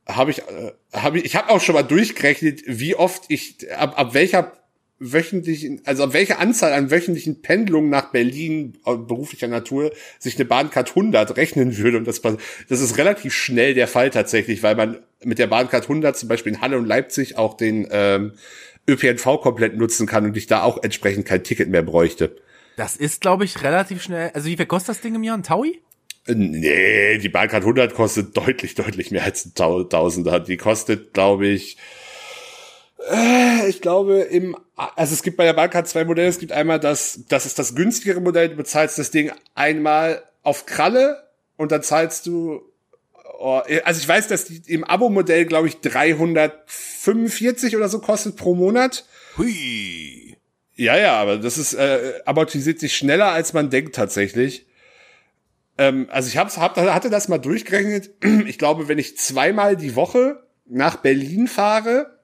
[0.09, 3.99] habe ich äh, habe ich ich habe auch schon mal durchgerechnet, wie oft ich ab,
[3.99, 4.53] ab welcher
[5.01, 10.91] wöchentlichen, also auf welche Anzahl an wöchentlichen Pendlungen nach Berlin beruflicher Natur sich eine Bahncard
[10.91, 11.97] 100 rechnen würde.
[11.97, 16.17] Und das, das ist relativ schnell der Fall tatsächlich, weil man mit der Bahncard 100
[16.17, 18.35] zum Beispiel in Halle und Leipzig auch den ähm,
[18.87, 22.37] ÖPNV komplett nutzen kann und ich da auch entsprechend kein Ticket mehr bräuchte.
[22.77, 24.31] Das ist, glaube ich, relativ schnell.
[24.35, 25.37] Also wie viel kostet das Ding im Jahr?
[25.37, 25.81] Ein Taui?
[26.35, 30.41] Nee, die Bahncard 100 kostet deutlich, deutlich mehr als ein Tausender.
[30.41, 31.77] Die kostet, glaube ich,
[33.09, 36.29] äh, ich glaube, im, also es gibt bei der Bahncard zwei Modelle.
[36.29, 38.51] Es gibt einmal das, das ist das günstigere Modell.
[38.51, 41.23] Du bezahlst das Ding einmal auf Kralle
[41.57, 42.61] und dann zahlst du,
[43.39, 48.55] oh, also ich weiß, dass die im Abo-Modell, glaube ich, 345 oder so kostet pro
[48.55, 49.07] Monat.
[49.37, 50.37] Hui.
[50.77, 54.67] Ja, ja, aber das ist, äh, amortisiert sich schneller, als man denkt tatsächlich.
[55.81, 58.11] Ähm, also ich hab's, hab, hatte das mal durchgerechnet.
[58.47, 62.21] Ich glaube, wenn ich zweimal die Woche nach Berlin fahre,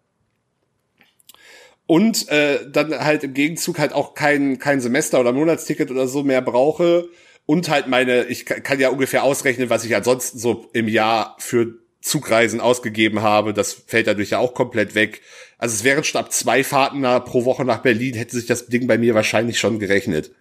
[1.87, 6.25] und äh, dann halt im Gegenzug halt auch kein, kein Semester- oder Monatsticket oder so
[6.25, 7.09] mehr brauche
[7.47, 11.79] und halt meine, ich kann ja ungefähr ausrechnen, was ich ansonsten so im Jahr für
[12.01, 13.55] Zugreisen ausgegeben habe.
[13.55, 15.23] Das fällt dadurch ja auch komplett weg.
[15.59, 18.67] Also es wären schon ab zwei Fahrten nach, pro Woche nach Berlin, hätte sich das
[18.67, 20.33] Ding bei mir wahrscheinlich schon gerechnet.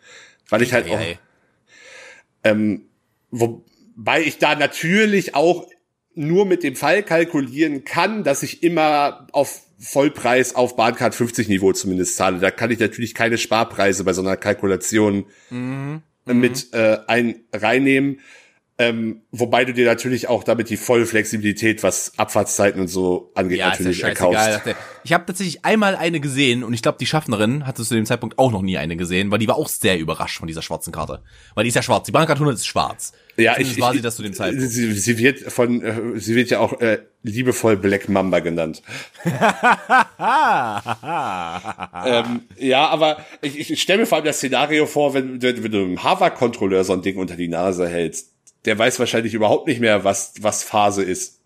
[0.50, 1.00] Weil ich halt auch,
[2.44, 2.88] ähm,
[3.40, 5.68] wobei ich da natürlich auch
[6.16, 11.74] nur mit dem Fall kalkulieren kann, dass ich immer auf Vollpreis auf Bahncard 50 Niveau
[11.74, 12.40] zumindest zahle.
[12.40, 16.02] Da kann ich natürlich keine Sparpreise bei so einer Kalkulation mhm.
[16.26, 18.20] mit äh, ein reinnehmen.
[18.78, 23.60] Ähm, wobei du dir natürlich auch damit die volle Flexibilität, was Abfahrtszeiten und so angeht,
[23.60, 24.62] ja, natürlich ja erkaufst.
[25.06, 28.38] Ich habe tatsächlich einmal eine gesehen und ich glaube, die Schaffnerin hatte zu dem Zeitpunkt
[28.38, 31.24] auch noch nie eine gesehen, weil die war auch sehr überrascht von dieser schwarzen Karte.
[31.54, 32.06] Weil die ist ja schwarz.
[32.06, 33.14] Die Bahncard 100 ist schwarz.
[33.38, 34.70] Ja, ich, war sie das zu dem Zeitpunkt.
[34.70, 38.82] Sie, sie wird von, äh, sie wird ja auch äh, liebevoll Black Mamba genannt.
[39.26, 39.34] ähm,
[42.58, 46.02] ja, aber ich, ich stelle mir vor allem das Szenario vor, wenn, wenn du einem
[46.04, 50.34] Harvard-Kontrolleur so ein Ding unter die Nase hältst der weiß wahrscheinlich überhaupt nicht mehr, was,
[50.42, 51.42] was Phase ist.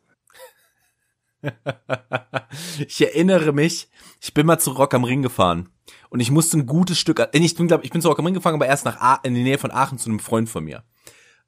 [2.85, 3.87] ich erinnere mich,
[4.19, 5.69] ich bin mal zu Rock am Ring gefahren
[6.09, 8.25] und ich musste ein gutes Stück, äh, ich bin glaube ich bin zu Rock am
[8.25, 10.65] Ring gefahren, aber erst nach A in die Nähe von Aachen zu einem Freund von
[10.65, 10.83] mir,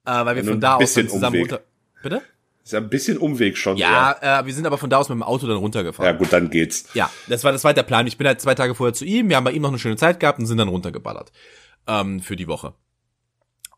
[0.06, 1.60] äh, weil wir ja, von da aus zusammen runter.
[2.02, 2.22] Bitte?
[2.64, 3.76] Ist ja ein bisschen Umweg schon.
[3.76, 6.12] Ja, äh, wir sind aber von da aus mit dem Auto dann runtergefahren.
[6.12, 6.84] Ja, gut, dann geht's.
[6.94, 8.06] Ja, das war das war der Plan.
[8.06, 9.96] Ich bin halt zwei Tage vorher zu ihm, wir haben bei ihm noch eine schöne
[9.96, 11.32] Zeit gehabt und sind dann runtergeballert
[11.88, 12.74] ähm, für die Woche.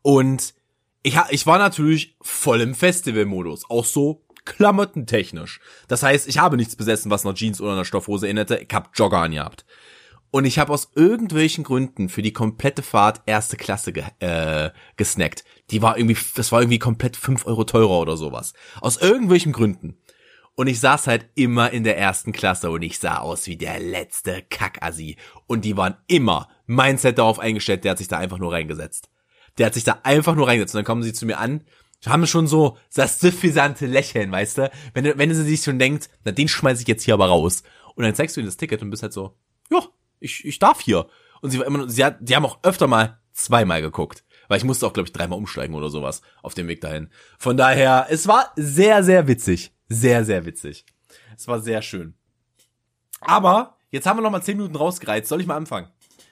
[0.03, 0.53] Und
[1.01, 5.59] ich, ich war natürlich voll im Festivalmodus, auch so klamottentechnisch.
[5.87, 8.57] Das heißt, ich habe nichts besessen, was nach Jeans oder einer Stoffhose erinnerte.
[8.57, 9.65] Ich hab Jogger angehabt.
[10.31, 15.45] Und ich habe aus irgendwelchen Gründen für die komplette Fahrt erste Klasse ge äh, gesnackt.
[15.71, 18.53] Die war irgendwie, das war irgendwie komplett fünf Euro teurer oder sowas.
[18.81, 19.97] Aus irgendwelchen Gründen.
[20.55, 23.79] Und ich saß halt immer in der ersten Klasse und ich sah aus wie der
[23.79, 25.17] letzte Kackassi.
[25.47, 29.09] Und die waren immer Mindset darauf eingestellt, der hat sich da einfach nur reingesetzt.
[29.57, 30.75] Der hat sich da einfach nur reingesetzt.
[30.75, 31.61] Und dann kommen sie zu mir an,
[32.05, 34.71] haben schon so das suffisante Lächeln, weißt du?
[34.93, 37.63] Wenn, wenn sie sich schon denkt, na den schmeiß ich jetzt hier aber raus.
[37.95, 39.37] Und dann zeigst du ihnen das Ticket und bist halt so,
[39.71, 39.79] ja,
[40.19, 41.07] ich, ich darf hier.
[41.41, 44.23] Und sie war immer, sie hat, die haben auch öfter mal zweimal geguckt.
[44.47, 47.09] Weil ich musste auch, glaube ich, dreimal umsteigen oder sowas auf dem Weg dahin.
[47.39, 49.73] Von daher, es war sehr, sehr witzig.
[49.89, 50.85] Sehr, sehr witzig.
[51.35, 52.13] Es war sehr schön.
[53.21, 55.27] Aber, jetzt haben wir noch mal zehn Minuten rausgereizt.
[55.29, 55.87] Soll ich mal anfangen?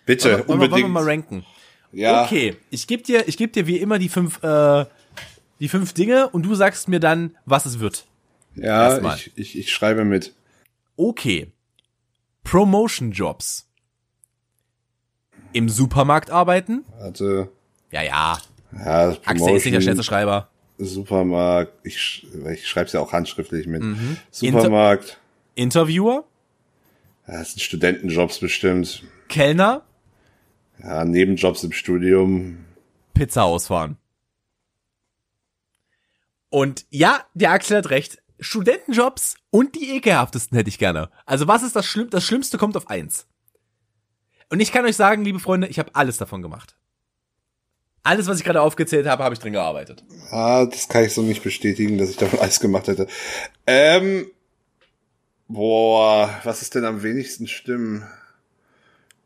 [0.05, 0.89] Bitte, wollen, wir- wollen, wir- unbedingt.
[0.91, 1.45] mal ranken?
[1.91, 4.85] ja, Okay, ich geb dir, ich geb dir wie immer die fünf, äh,
[5.59, 8.05] die fünf Dinge und du sagst mir dann, was es wird.
[8.55, 10.33] ja ich, ich, ich schreibe mit.
[10.97, 11.51] Okay.
[12.43, 13.69] Promotion Jobs.
[15.53, 16.83] Im Supermarkt arbeiten?
[16.99, 17.49] Warte.
[17.91, 18.37] Ja, ja.
[18.73, 20.49] Ja, Axel ist nicht der schnellste Schreiber.
[20.77, 21.73] Supermarkt.
[21.83, 23.83] Ich, ich schreibe es ja auch handschriftlich mit.
[23.83, 24.17] Mhm.
[24.31, 25.19] Supermarkt.
[25.55, 26.25] Interviewer?
[27.27, 29.03] Ja, das sind Studentenjobs bestimmt.
[29.29, 29.83] Kellner?
[30.81, 32.65] Ja, Nebenjobs im Studium.
[33.13, 33.97] Pizza ausfahren.
[36.49, 38.21] Und ja, der Axel hat recht.
[38.39, 41.09] Studentenjobs und die ekelhaftesten hätte ich gerne.
[41.25, 42.09] Also was ist das Schlimm?
[42.09, 43.27] Das Schlimmste kommt auf eins.
[44.53, 46.75] Und ich kann euch sagen, liebe Freunde, ich habe alles davon gemacht.
[48.03, 50.03] Alles, was ich gerade aufgezählt habe, habe ich drin gearbeitet.
[50.29, 53.07] Ah, das kann ich so nicht bestätigen, dass ich davon alles gemacht hätte.
[53.65, 54.27] Ähm,
[55.47, 58.07] boah, was ist denn am wenigsten stimmen?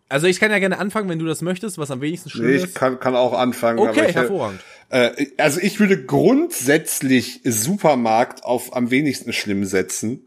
[0.08, 2.56] Also ich kann ja gerne anfangen, wenn du das möchtest, was am wenigsten schlimm Nee,
[2.56, 2.76] ich ist.
[2.76, 3.80] kann, kann auch anfangen.
[3.80, 4.62] aber Okay, ich, hervorragend.
[4.88, 10.26] Äh, also ich würde grundsätzlich Supermarkt auf am wenigsten schlimm setzen.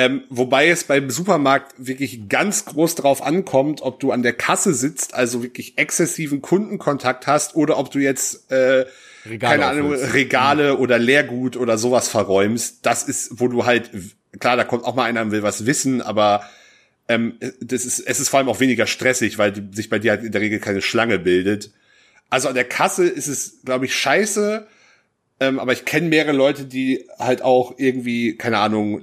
[0.00, 4.72] Ähm, wobei es beim Supermarkt wirklich ganz groß drauf ankommt, ob du an der Kasse
[4.72, 8.86] sitzt, also wirklich exzessiven Kundenkontakt hast, oder ob du jetzt äh,
[9.28, 10.14] Regale keine Ahnung, auffüllst.
[10.14, 12.86] Regale oder Leergut oder sowas verräumst.
[12.86, 13.90] Das ist, wo du halt,
[14.38, 16.48] klar, da kommt auch mal einer und will was wissen, aber
[17.08, 20.12] ähm, das ist, es ist vor allem auch weniger stressig, weil die, sich bei dir
[20.12, 21.72] halt in der Regel keine Schlange bildet.
[22.30, 24.64] Also an der Kasse ist es, glaube ich, scheiße.
[25.40, 29.02] Ähm, aber ich kenne mehrere Leute, die halt auch irgendwie, keine Ahnung,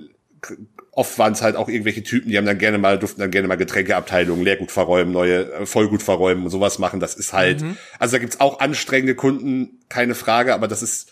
[0.96, 3.48] oft waren es halt auch irgendwelche Typen, die haben dann gerne mal, durften dann gerne
[3.48, 7.00] mal Getränkeabteilungen, Leergut verräumen, neue äh, Vollgut verräumen und sowas machen.
[7.02, 7.64] Das ist halt,
[8.00, 11.12] also da gibt's auch anstrengende Kunden, keine Frage, aber das ist,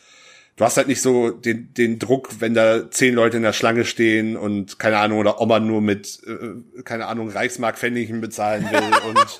[0.55, 3.83] du hast halt nicht so den, den Druck, wenn da zehn Leute in der Schlange
[3.83, 8.79] stehen und keine Ahnung, oder Oma nur mit, äh, keine Ahnung, Reichsmark Pfennigen bezahlen will
[9.09, 9.37] und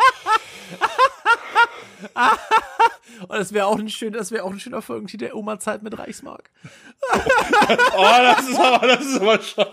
[3.30, 5.84] Oh, das wäre auch ein schön, das wäre auch ein schöner Folgentitel der Oma Zeit
[5.84, 6.50] mit Reichsmark.
[7.14, 9.66] oh, das ist aber, das ist aber schon.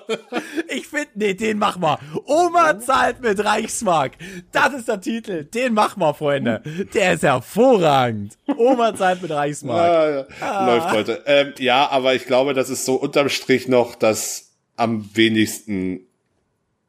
[0.69, 1.99] Ich finde, nee, den mach mal.
[2.27, 4.13] Oma zahlt mit Reichsmark.
[4.53, 5.45] Das ist der Titel.
[5.45, 6.63] Den mach mal, Freunde.
[6.93, 8.37] Der ist hervorragend.
[8.47, 9.87] Oma zahlt mit Reichsmark.
[9.87, 10.67] Ja, ja.
[10.67, 11.23] Läuft heute.
[11.27, 16.07] Ähm, ja, aber ich glaube, das ist so unterm Strich noch das am wenigsten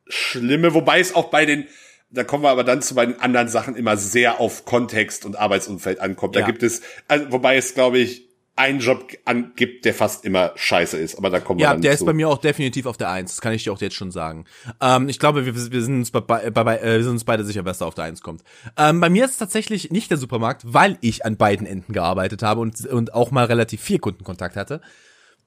[0.08, 1.68] Schlimme, wobei es auch bei den,
[2.12, 5.36] da kommen wir aber dann zu bei den anderen Sachen immer sehr auf Kontext und
[5.38, 6.36] Arbeitsumfeld ankommt.
[6.36, 6.46] Da Ja.
[6.46, 10.98] gibt es, also, wobei es, glaube ich, einen Job an, gibt, der fast immer scheiße
[10.98, 11.16] ist.
[11.18, 12.04] Aber da kommen wir Ja, dann der zu.
[12.04, 13.32] ist bei mir auch definitiv auf der Eins.
[13.32, 14.46] Das kann ich dir auch jetzt schon sagen.
[14.82, 17.46] Ähm, ich glaube, wir, wir sind uns bei, bei, bei, äh, wir sind uns beide
[17.46, 18.44] sicher, wer da auf der Eins kommt.
[18.78, 22.44] Ähm, bei mir ist es tatsächlich nicht der Supermarkt, weil ich an beiden Enden gearbeitet
[22.44, 24.82] habe und, und auch mal relativ viel Kundenkontakt hatte.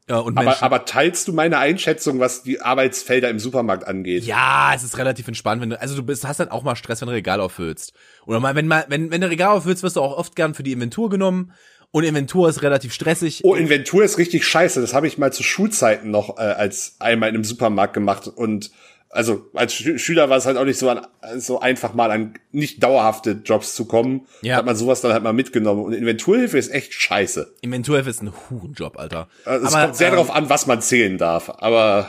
[0.07, 0.65] Äh, und aber, Menschen.
[0.65, 4.25] aber teilst du meine Einschätzung, was die Arbeitsfelder im Supermarkt angeht?
[4.25, 7.01] Ja, es ist relativ entspannt, wenn du, also du bist, hast dann auch mal Stress,
[7.01, 7.93] wenn du Regal auffüllst.
[8.27, 10.63] Oder mal, wenn mal, wenn, wenn du Regal auffüllst, wirst du auch oft gern für
[10.63, 11.53] die Inventur genommen.
[11.91, 13.43] Und Inventur ist relativ stressig.
[13.45, 14.81] Oh, Inventur ist richtig scheiße.
[14.81, 18.27] Das habe ich mal zu Schulzeiten noch äh, als einmal in einem Supermarkt gemacht.
[18.27, 18.73] Und
[19.15, 21.07] also als Schü Schüler war es halt auch nicht so, an,
[21.39, 24.27] so einfach mal an nicht dauerhafte Jobs zu kommen.
[24.43, 24.57] Ja.
[24.57, 25.85] Hat man sowas dann halt mal mitgenommen.
[25.85, 27.55] Und Inventurhilfe ist echt scheiße.
[27.61, 29.29] Inventurhilfe ist ein Hurenjob, Alter.
[29.45, 31.49] Also es Aber, kommt sehr ähm, darauf an, was man zählen darf.
[31.59, 32.09] Aber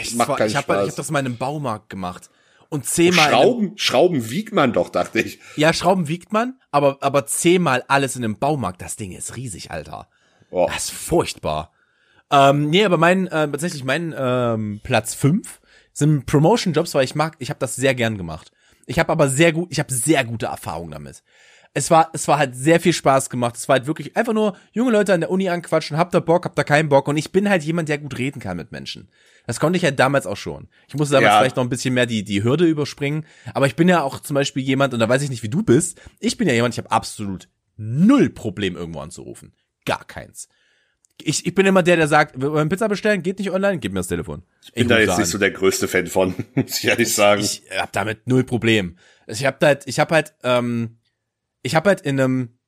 [0.00, 0.82] Ich, macht keinen ich habe Spaß.
[0.84, 2.30] ich hab das mal in einem Baumarkt gemacht.
[2.68, 3.28] Und zehnmal.
[3.28, 5.38] in einem- Schrauben, Schrauben wiegt man doch, dachte ich.
[5.56, 8.82] Ja, Schrauben wiegt man, aber, aber zehnmal alles in einem Baumarkt.
[8.82, 10.08] Das Ding ist riesig, Alter.
[10.50, 10.66] Oh.
[10.66, 11.70] Das ist furchtbar.
[12.32, 15.60] Ähm, nee, aber mein, äh, tatsächlich mein ähm, Platz fünf
[15.94, 18.52] sind Promotion-Jobs, weil ich mag, ich habe das sehr gern gemacht.
[18.86, 21.22] Ich habe aber sehr gut, ich habe sehr gute Erfahrungen damit.
[21.76, 23.56] es war, es war halt sehr viel Spaß gemacht.
[23.56, 26.44] Es war halt wirklich einfach nur junge Leute an der Uni anquatschen, habt ihr Bock,
[26.44, 27.08] habt ihr keinen Bock.
[27.08, 29.08] Und ich bin halt jemand, der gut reden kann mit Menschen.
[29.46, 30.68] Das konnte ich halt damals auch schon.
[30.86, 31.38] Ich musste damals ja.
[31.38, 33.26] vielleicht noch ein bisschen mehr die, die Hürde überspringen.
[33.54, 35.62] Aber ich bin ja auch zum Beispiel jemand, und da weiß ich nicht, wie du
[35.62, 36.00] bist.
[36.20, 39.52] Ich bin ja jemand, ich habe absolut null Problem, irgendwo anzurufen.
[39.84, 40.48] Gar keins.
[41.22, 43.92] Ich, ich bin immer der, der sagt, wir wollen Pizza bestellen, geht nicht online, gib
[43.92, 44.42] mir das Telefon.
[44.62, 47.40] Ich bin ich da jetzt nicht so der größte Fan von, muss ich ehrlich sagen.
[47.42, 48.96] Ich, ich hab damit null Problem.
[49.26, 50.98] Ich hab halt, ich hab halt, ähm,
[51.62, 52.58] ich hab halt in einem,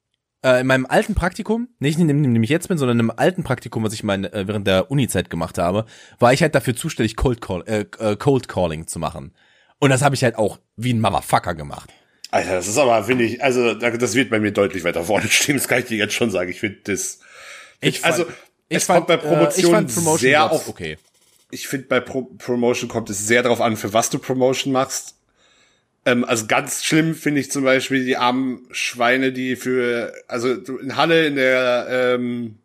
[0.45, 3.11] äh, in meinem alten Praktikum, nicht in dem, in dem ich jetzt bin, sondern in
[3.11, 5.85] einem alten Praktikum, was ich mein, äh, während der Uni-Zeit gemacht habe,
[6.19, 9.35] war ich halt dafür zuständig, Cold, Call, äh, äh Cold Calling zu machen.
[9.79, 11.91] Und das habe ich halt auch wie ein Motherfucker gemacht.
[12.31, 15.57] Alter, das ist aber, finde ich, also das wird bei mir deutlich weiter vorne stehen,
[15.57, 16.51] das kann ich dir jetzt schon sagen.
[16.51, 17.21] Ich finde das
[17.81, 18.27] ich fand, also
[18.69, 20.69] ich es fand, kommt bei Promotion, äh, sehr auf.
[20.69, 20.99] Okay.
[21.51, 25.15] Ich finde bei Pro Promotion kommt es sehr darauf an, für was du Promotion machst.
[26.05, 30.97] Ähm, also ganz schlimm finde ich zum Beispiel die armen Schweine, die für also in
[30.97, 32.59] Halle in der ähm,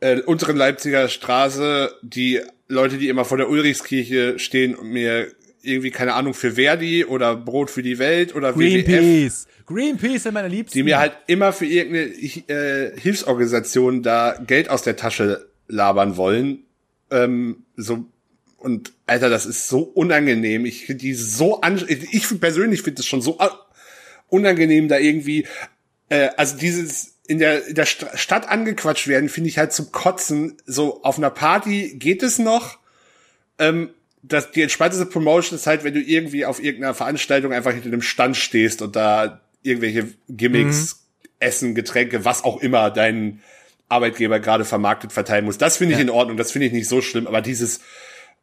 [0.00, 5.28] äh, unteren Leipziger Straße die Leute, die immer vor der Ulrichskirche stehen und mir
[5.62, 9.46] irgendwie keine Ahnung für Verdi oder Brot für die Welt oder Greenpeace.
[9.46, 10.76] WWF, Greenpeace sind meine Liebsten.
[10.76, 12.12] Die mir halt immer für irgendeine
[12.48, 16.64] äh, Hilfsorganisation da Geld aus der Tasche labern wollen.
[17.10, 18.06] Ähm, so
[18.58, 20.64] und Alter, das ist so unangenehm.
[20.66, 23.38] Ich finde die so an ich persönlich finde es schon so
[24.28, 25.46] unangenehm da irgendwie
[26.08, 30.56] äh, also dieses in der, in der Stadt angequatscht werden, finde ich halt zum Kotzen.
[30.66, 32.78] So auf einer Party geht es noch.
[33.58, 33.90] Ähm,
[34.22, 38.02] das, die entspannteste Promotion ist halt, wenn du irgendwie auf irgendeiner Veranstaltung einfach hinter einem
[38.02, 41.28] Stand stehst und da irgendwelche Gimmicks, mhm.
[41.38, 43.40] Essen, Getränke, was auch immer dein
[43.88, 45.58] Arbeitgeber gerade vermarktet verteilen muss.
[45.58, 46.04] Das finde ich ja.
[46.04, 47.80] in Ordnung, das finde ich nicht so schlimm, aber dieses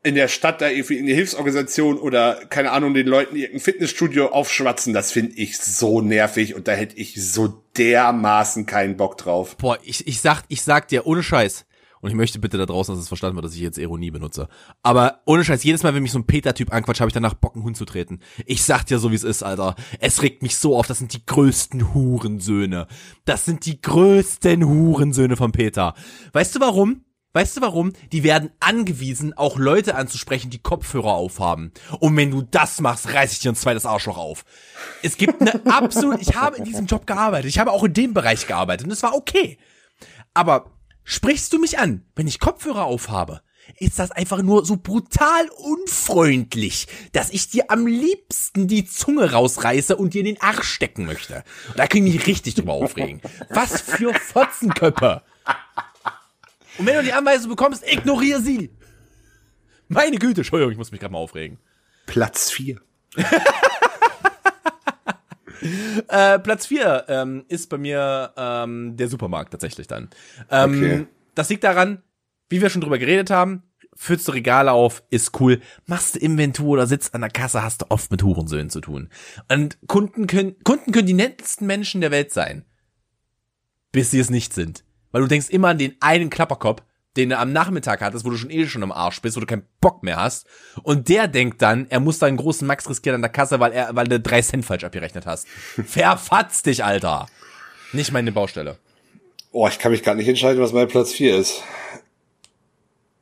[0.01, 4.27] in der Stadt da irgendwie in eine Hilfsorganisation oder keine Ahnung den Leuten irgendein Fitnessstudio
[4.27, 9.57] aufschwatzen, das finde ich so nervig und da hätte ich so dermaßen keinen Bock drauf.
[9.57, 11.65] Boah, ich, ich sag, ich sag dir ohne Scheiß,
[12.01, 14.47] und ich möchte bitte da draußen, dass es verstanden wird, dass ich jetzt Ironie benutze.
[14.83, 17.55] Aber ohne Scheiß, jedes Mal, wenn mich so ein Peter-Typ anquatscht, habe ich danach Bock,
[17.55, 18.19] einen Hund zu treten.
[18.45, 19.75] Ich sag dir so, wie es ist, Alter.
[19.99, 20.87] Es regt mich so auf.
[20.87, 22.87] Das sind die größten Hurensöhne.
[23.25, 25.93] Das sind die größten Hurensöhne von Peter.
[26.33, 27.03] Weißt du warum?
[27.31, 27.93] Weißt du warum?
[28.11, 31.71] Die werden angewiesen, auch Leute anzusprechen, die Kopfhörer aufhaben.
[31.99, 34.45] Und wenn du das machst, reiß ich dir ein zweites Arschloch auf.
[35.03, 37.49] Es gibt eine absolut, ich habe in diesem Job gearbeitet.
[37.49, 39.59] Ich habe auch in dem Bereich gearbeitet und es war okay.
[40.33, 40.71] Aber
[41.11, 43.41] Sprichst du mich an, wenn ich Kopfhörer aufhabe?
[43.79, 49.95] Ist das einfach nur so brutal unfreundlich, dass ich dir am liebsten die Zunge rausreiße
[49.95, 51.43] und dir in den Arsch stecken möchte.
[51.75, 53.23] Da kann ich mich richtig drüber aufregen.
[53.49, 55.23] Was für Fotzenköpfe.
[56.77, 58.69] Und wenn du die Anweisung bekommst, ignoriere sie.
[59.87, 61.57] Meine Güte, Entschuldigung, ich muss mich gerade mal aufregen.
[62.05, 62.79] Platz 4.
[66.07, 70.09] äh, Platz 4 ähm, ist bei mir ähm, der Supermarkt tatsächlich dann.
[70.49, 71.07] Ähm, okay.
[71.35, 72.01] Das liegt daran,
[72.49, 73.63] wie wir schon drüber geredet haben,
[73.95, 75.59] füllst du Regale auf, ist cool.
[75.85, 79.09] Machst du Inventur oder sitzt an der Kasse, hast du oft mit Hurensöhnen zu tun.
[79.49, 82.63] Und Kunden können, Kunden können die nettesten Menschen der Welt sein.
[83.91, 84.83] Bis sie es nicht sind.
[85.11, 86.83] Weil du denkst immer an den einen Klapperkopf,
[87.17, 89.45] den du am Nachmittag hattest, wo du schon eh schon am Arsch bist, wo du
[89.45, 90.47] keinen Bock mehr hast.
[90.83, 93.71] Und der denkt dann, er muss da einen großen Max riskieren an der Kasse, weil
[93.71, 95.47] er, weil du drei Cent falsch abgerechnet hast.
[95.85, 97.27] Verfatz dich, Alter.
[97.93, 98.77] Nicht meine Baustelle.
[99.51, 101.63] Oh, ich kann mich gar nicht entscheiden, was mein Platz 4 ist.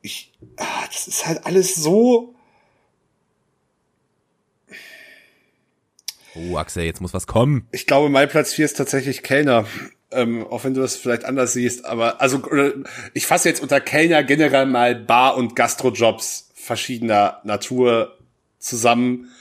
[0.01, 2.33] Ich, ah, das ist halt alles so.
[6.35, 7.67] Oh, Axel, jetzt muss was kommen.
[7.71, 9.65] Ich glaube, mein Platz 4 ist tatsächlich Kellner
[10.11, 12.41] ähm, auch wenn du das vielleicht anders siehst, aber also
[13.13, 18.17] ich fasse jetzt unter Kellner generell mal Bar- und Gastrojobs verschiedener Natur
[18.59, 19.31] zusammen.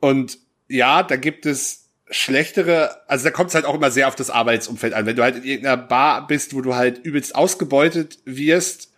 [0.00, 4.14] Und ja, da gibt es schlechtere, also da kommt es halt auch immer sehr auf
[4.14, 5.06] das Arbeitsumfeld an.
[5.06, 8.92] Wenn du halt in irgendeiner Bar bist, wo du halt übelst ausgebeutet wirst,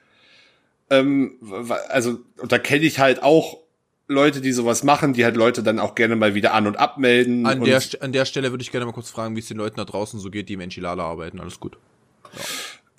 [0.90, 1.38] ähm,
[1.88, 3.58] also und da kenne ich halt auch
[4.08, 7.44] Leute, die sowas machen, die halt Leute dann auch gerne mal wieder an- und abmelden.
[7.44, 9.56] An, und der, an der Stelle würde ich gerne mal kurz fragen, wie es den
[9.56, 11.40] Leuten da draußen so geht, die im Enchilada arbeiten.
[11.40, 11.76] Alles gut.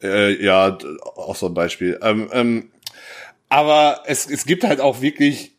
[0.01, 0.77] Ja, äh, ja
[1.15, 1.97] auch so ein Beispiel.
[2.01, 2.71] Ähm, ähm,
[3.49, 5.53] aber es, es gibt halt auch wirklich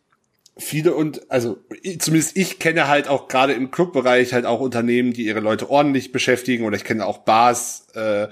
[0.58, 1.58] viele und also
[1.98, 6.10] zumindest ich kenne halt auch gerade im Clubbereich halt auch Unternehmen, die ihre Leute ordentlich
[6.10, 8.28] beschäftigen oder ich kenne auch Bars, äh,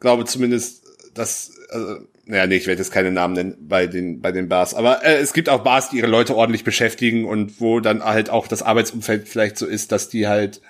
[0.00, 1.98] glaube zumindest, dass also,
[2.28, 4.74] naja, nee, ich werde jetzt keine Namen nennen bei den, bei den Bars.
[4.74, 8.28] Aber äh, es gibt auch Bars, die ihre Leute ordentlich beschäftigen und wo dann halt
[8.30, 10.60] auch das Arbeitsumfeld vielleicht so ist, dass die halt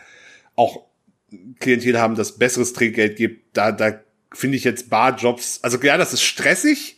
[0.54, 0.84] auch
[1.58, 3.56] Klientel haben, das besseres Trinkgeld gibt.
[3.56, 4.00] Da, da
[4.32, 6.94] finde ich jetzt Barjobs, also ja, das ist stressig,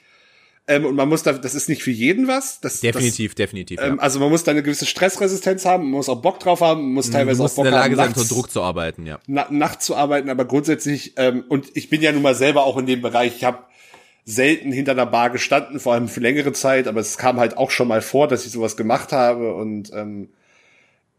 [0.68, 2.60] Ähm, und man muss da, das ist nicht für jeden was.
[2.60, 3.78] Das, Definitiv, definitiv.
[3.78, 6.60] Das, ähm, Also man muss da eine gewisse Stressresistenz haben, man muss auch Bock drauf
[6.60, 8.34] haben, man muss teilweise du musst auch Bock in der Lage haben, sein, nachts- unter
[8.34, 9.18] Druck zu arbeiten, ja.
[9.26, 12.76] na, nachts zu arbeiten, aber grundsätzlich, ähm, und ich bin ja nun mal selber auch
[12.76, 13.58] in dem Bereich, ich habe
[14.24, 17.70] selten hinter einer Bar gestanden, vor allem für längere Zeit, aber es kam halt auch
[17.70, 20.28] schon mal vor, dass ich sowas gemacht habe und ähm,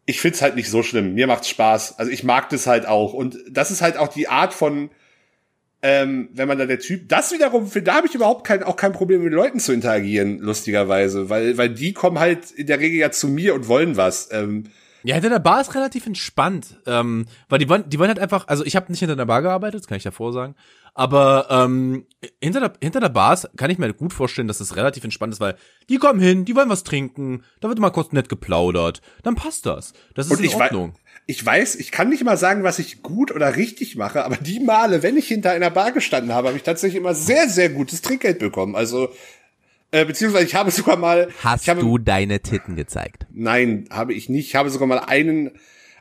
[0.06, 1.14] ich find's halt nicht so schlimm.
[1.14, 1.99] Mir macht's Spaß.
[1.99, 3.14] Also ich mag das halt auch.
[3.14, 4.89] Und das ist halt auch die Art von,
[5.82, 8.76] ähm, wenn man da der Typ, das wiederum, für, da habe ich überhaupt kein, auch
[8.76, 12.99] kein Problem mit Leuten zu interagieren, lustigerweise, weil, weil die kommen halt in der Regel
[12.99, 14.30] ja zu mir und wollen was.
[14.32, 14.66] Ähm,
[15.04, 18.47] Ja, hinter der Bar ist relativ entspannt, ähm, weil die wollen, die wollen halt einfach,
[18.47, 20.56] also ich habe nicht hinter der Bar gearbeitet, das kann ich davor sagen,
[20.93, 22.06] aber ähm,
[22.41, 25.39] hinter der hinter der Bar kann ich mir gut vorstellen, dass es relativ entspannt ist,
[25.39, 25.56] weil
[25.89, 29.66] die kommen hin, die wollen was trinken, da wird mal kurz nett geplaudert, dann passt
[29.66, 30.93] das, das ist Und in ich, wei Ordnung.
[31.26, 34.60] ich weiß, ich kann nicht mal sagen, was ich gut oder richtig mache, aber die
[34.60, 38.02] Male, wenn ich hinter einer Bar gestanden habe, habe ich tatsächlich immer sehr, sehr gutes
[38.02, 38.76] Trinkgeld bekommen.
[38.76, 39.10] Also,
[39.92, 41.30] äh, beziehungsweise ich habe sogar mal.
[41.44, 43.26] Hast habe, du deine Titten gezeigt?
[43.32, 44.48] Nein, habe ich nicht.
[44.48, 45.52] Ich habe sogar mal einen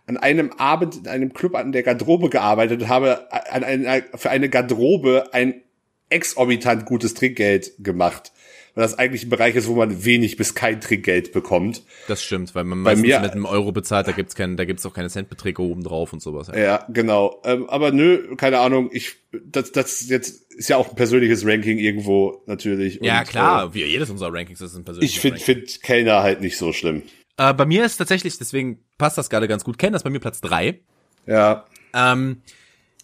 [0.06, 4.30] an einem Abend in einem Club an der Garderobe gearbeitet und habe an einer, für
[4.30, 5.62] eine Garderobe ein
[6.08, 8.32] exorbitant gutes Trinkgeld gemacht.
[8.74, 11.82] Weil das eigentlich ein Bereich ist, wo man wenig bis kein Trinkgeld bekommt.
[12.08, 14.86] Das stimmt, weil man meistens mir- mit einem Euro bezahlt, da gibt's keinen, da gibt's
[14.86, 16.48] auch keine Centbeträge oben drauf und sowas.
[16.48, 16.58] Ja.
[16.58, 17.40] Ja, genau.
[17.44, 18.90] Ähm, aber nö, keine Ahnung.
[18.92, 23.00] Ich, das, das jetzt ist ja auch ein persönliches Ranking irgendwo natürlich.
[23.02, 25.54] Ja, Und, klar, wie jedes unserer Rankings ist ein Äh, persönliches ich finde Ranking.
[25.56, 27.02] find Kellner halt nicht so schlimm.
[27.38, 29.82] Äh, bei mir ist tatsächlich, deswegen passt das gerade ganz gut.
[29.82, 30.80] Das ist bei mir Platz drei.
[31.26, 31.64] Ja.
[31.94, 32.42] Ähm,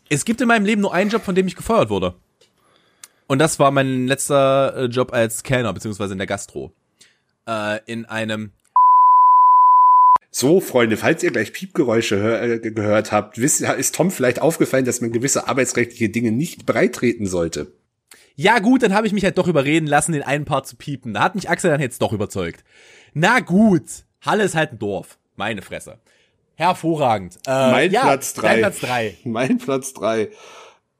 [0.09, 2.15] es gibt in meinem Leben nur einen Job, von dem ich gefeuert wurde.
[3.27, 6.71] Und das war mein letzter äh, Job als Kellner, beziehungsweise in der Gastro.
[7.49, 8.53] Äh, in einem,
[10.31, 15.01] So, Freunde, falls ihr gleich Piepgeräusche äh, gehört habt, wisst, ist Tom vielleicht aufgefallen, dass
[15.01, 17.73] man gewisse arbeitsrechtliche Dinge nicht breitreten sollte.
[18.37, 21.15] ja gut, dann habe ich mich halt doch überreden lassen, den einen Part zu piepen.
[21.15, 22.65] Da hat mich Axel dann jetzt doch überzeugt.
[23.15, 23.85] Na gut,
[24.25, 25.19] Halle ist halt ein Dorf.
[25.37, 25.99] Meine Fresse.
[26.55, 27.37] Hervorragend.
[27.47, 28.49] Äh, Mein ja, Platz drei.
[28.49, 29.17] Dein Platz drei.
[29.25, 30.29] Mein Platz drei.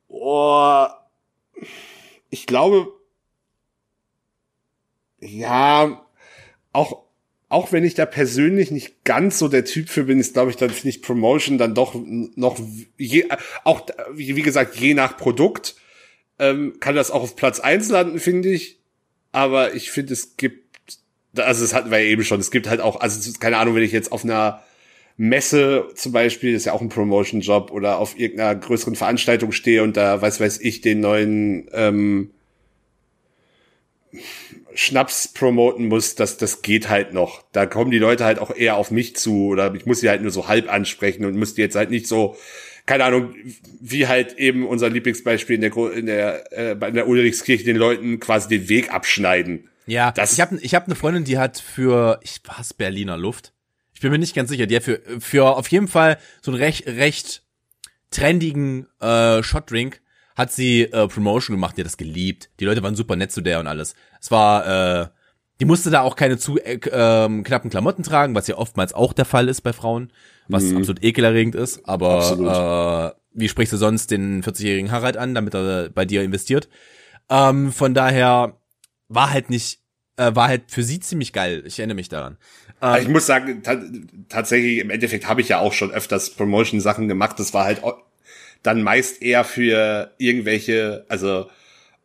[0.09, 0.87] Oh,
[2.31, 2.93] ich glaube,
[5.21, 6.07] ja,
[6.73, 7.05] auch,
[7.49, 10.57] auch wenn ich da persönlich nicht ganz so der Typ für bin, ist, glaube ich,
[10.57, 12.59] dann finde ich Promotion dann doch noch,
[12.99, 13.29] je,
[13.65, 15.77] auch, wie, gesagt, je nach Produkt,
[16.39, 18.79] ähm, kann das auch auf Platz eins landen, finde ich.
[19.33, 20.99] Aber ich finde, es gibt,
[21.37, 23.83] also das hatten wir ja eben schon, es gibt halt auch, also keine Ahnung, wenn
[23.83, 24.63] ich jetzt auf einer
[25.19, 29.97] Messe zum Beispiel, ist ja auch ein Promotion-Job, oder auf irgendeiner größeren Veranstaltung stehe und
[29.97, 32.31] da, weiß weiß ich, den neuen ähm,
[34.75, 37.43] Schnaps promoten muss, das, das geht halt noch.
[37.53, 40.21] Da kommen die Leute halt auch eher auf mich zu oder ich muss sie halt
[40.23, 42.37] nur so halb ansprechen und muss die jetzt halt nicht so,
[42.85, 43.35] keine Ahnung,
[43.81, 48.21] wie halt eben unser Lieblingsbeispiel in der, in der, äh, bei der Ulrichskirche den Leuten
[48.21, 49.69] quasi den Weg abschneiden.
[49.87, 53.53] Ja, Das- ich habe ich hab eine Freundin, die hat für, ich was, Berliner Luft.
[53.97, 56.61] Ich bin mir nicht ganz sicher, die hat für, für auf jeden Fall so einen
[56.61, 57.43] recht, recht
[58.11, 60.03] trendigen äh, Shotdrink
[60.37, 62.51] hat sie äh, Promotion gemacht, die hat das geliebt.
[62.61, 63.95] Die Leute waren super nett zu der und alles.
[64.21, 65.07] Es war, äh,
[65.61, 69.15] die musste da auch keine zu äh, ähm, knappen Klamotten tragen, was ja oftmals auch
[69.15, 70.13] der Fall ist bei Frauen,
[70.47, 71.89] was absolut ekelerregend ist.
[71.89, 72.53] Aber Absolut.
[72.53, 76.69] äh, wie sprichst du sonst den 40-jährigen Harald an, damit er bei dir investiert?
[77.31, 78.61] Ähm, von daher
[79.09, 79.81] war halt nicht,
[80.19, 81.63] äh, war halt für sie ziemlich geil.
[81.65, 82.37] Ich erinnere mich daran.
[82.81, 83.81] Aber ich muss sagen, ta
[84.29, 87.39] tatsächlich im Endeffekt habe ich ja auch schon öfters Promotion-Sachen gemacht.
[87.39, 87.83] Das war halt
[88.63, 91.49] dann meist eher für irgendwelche, also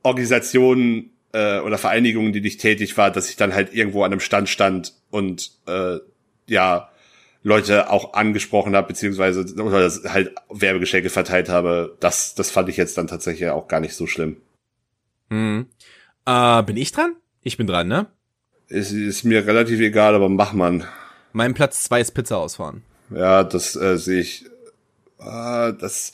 [0.04, 4.20] Organisationen äh, oder Vereinigungen, die nicht tätig war, dass ich dann halt irgendwo an einem
[4.20, 5.98] Stand stand und äh,
[6.48, 6.90] ja
[7.44, 11.98] Leute auch angesprochen habe, beziehungsweise oder halt Werbegeschenke verteilt habe.
[12.00, 14.38] Das, das fand ich jetzt dann tatsächlich auch gar nicht so schlimm.
[15.30, 15.68] Hm.
[16.26, 17.16] Äh, bin ich dran?
[17.42, 18.08] Ich bin dran, ne?
[18.72, 20.86] Ist, ist mir relativ egal, aber mach man.
[21.34, 22.84] Mein Platz zwei ist Pizza ausfahren.
[23.14, 24.46] Ja, das äh, sehe ich.
[25.20, 26.14] Äh, das,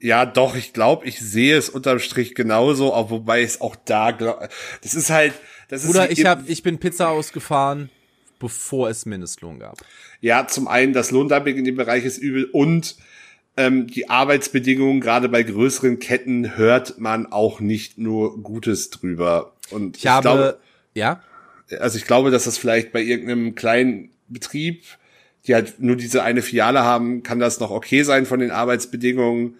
[0.00, 4.12] ja, doch, ich glaube, ich sehe es unterm Strich genauso, auch wobei es auch da,
[4.12, 4.48] glaub,
[4.82, 5.34] das ist halt,
[5.68, 7.90] das ist Oder wie ich hab, ich bin Pizza ausgefahren,
[8.38, 9.76] bevor es Mindestlohn gab.
[10.22, 12.96] ja, zum einen das Lohndumping in dem Bereich ist übel und
[13.58, 19.52] ähm, die Arbeitsbedingungen, gerade bei größeren Ketten, hört man auch nicht nur Gutes drüber.
[19.70, 20.58] Und Ich, habe, glaube,
[20.94, 21.22] ja,
[21.78, 24.84] also ich glaube, dass das vielleicht bei irgendeinem kleinen Betrieb,
[25.46, 29.56] die halt nur diese eine Filiale haben, kann das noch okay sein von den Arbeitsbedingungen.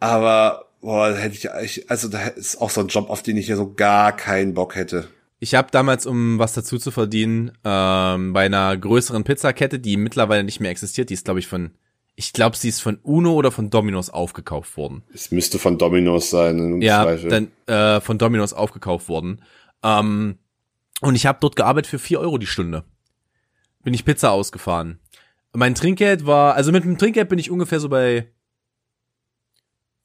[0.00, 1.48] Aber boah, da hätte ich,
[1.78, 4.54] ich also da ist auch so ein Job, auf den ich ja so gar keinen
[4.54, 5.08] Bock hätte.
[5.38, 10.44] Ich habe damals, um was dazu zu verdienen, ähm, bei einer größeren Pizzakette, die mittlerweile
[10.44, 11.72] nicht mehr existiert, die ist, glaube ich, von,
[12.14, 15.02] ich glaube, sie ist von Uno oder von Domino's aufgekauft worden.
[15.12, 17.28] Es müsste von Domino's sein, im Ja, Zweifel.
[17.28, 19.42] dann äh, von Domino's aufgekauft worden.
[19.82, 20.38] Ähm,
[21.00, 22.84] und ich habe dort gearbeitet für vier Euro die Stunde.
[23.82, 24.98] Bin ich Pizza ausgefahren.
[25.52, 28.28] Mein Trinkgeld war, also mit dem Trinkgeld bin ich ungefähr so bei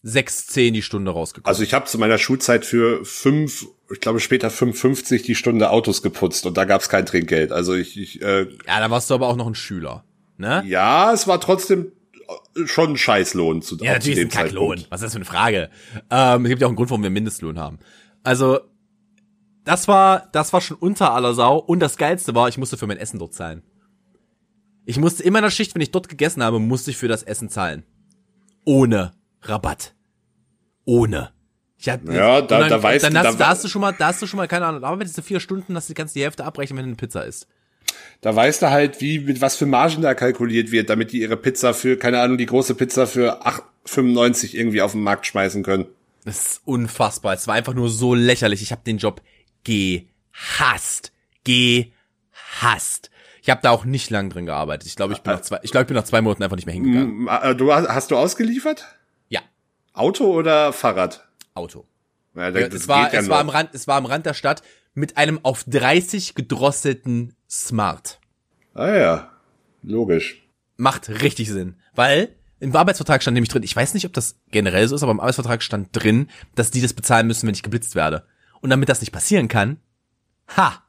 [0.04, 1.48] 6,10 die Stunde rausgekommen.
[1.48, 6.02] Also ich habe zu meiner Schulzeit für fünf, ich glaube später 5,50 die Stunde Autos
[6.02, 7.52] geputzt und da gab's kein Trinkgeld.
[7.52, 10.04] Also ich, ich äh, ja, da warst du aber auch noch ein Schüler,
[10.38, 10.64] ne?
[10.66, 11.92] Ja, es war trotzdem
[12.66, 14.86] schon ein Scheißlohn zu, ja, natürlich zu dem ist ein Kacklohn.
[14.90, 15.70] Was ist das für eine Frage?
[16.10, 17.80] Ähm, es gibt ja auch einen Grund, warum wir Mindestlohn haben.
[18.24, 18.60] Also
[19.64, 22.88] das war, das war schon unter aller Sau und das Geilste war, ich musste für
[22.88, 23.64] mein Essen dort zahlen.
[24.86, 27.24] Ich musste immer in der Schicht, wenn ich dort gegessen habe, musste ich für das
[27.24, 27.84] Essen zahlen.
[28.66, 29.94] Ohne Rabatt.
[30.86, 31.32] Ohne.
[31.78, 33.92] Ich hab, ja, da, dann, da weißt dann du, hast, da, hast du schon mal,
[33.98, 34.84] da hast du schon mal keine Ahnung.
[34.84, 37.26] Aber wenn du vier Stunden, dass du kannst die Hälfte abbrechen, wenn du eine Pizza
[37.26, 37.48] isst.
[38.22, 41.38] Da weißt du halt, wie, mit was für Margen da kalkuliert wird, damit die ihre
[41.38, 45.88] Pizza für, keine Ahnung, die große Pizza für 8,95 irgendwie auf den Markt schmeißen können.
[46.24, 47.34] Das ist unfassbar.
[47.34, 48.62] Es war einfach nur so lächerlich.
[48.62, 49.22] Ich habe den Job
[49.64, 51.12] gehasst.
[51.44, 53.10] Gehasst.
[53.42, 54.88] Ich habe da auch nicht lang drin gearbeitet.
[54.88, 56.68] Ich glaube, ich bin nach zwei, ich glaube, ich bin nach zwei Monaten einfach nicht
[56.68, 57.28] mehr hingegangen.
[57.28, 58.86] Äh, du hast du ausgeliefert?
[59.30, 59.42] Ja.
[59.94, 61.28] Auto oder Fahrrad?
[61.56, 61.86] Auto.
[62.36, 64.62] Ja, das es war, ja es war am Rand, es war am Rand der Stadt
[64.94, 68.20] mit einem auf 30 gedrosselten Smart.
[68.74, 69.32] Ah ja,
[69.82, 70.48] logisch.
[70.78, 74.88] Macht richtig Sinn, weil im Arbeitsvertrag stand nämlich drin, ich weiß nicht, ob das generell
[74.88, 77.96] so ist, aber im Arbeitsvertrag stand drin, dass die das bezahlen müssen, wenn ich geblitzt
[77.96, 78.24] werde.
[78.62, 79.78] Und damit das nicht passieren kann,
[80.56, 80.84] ha,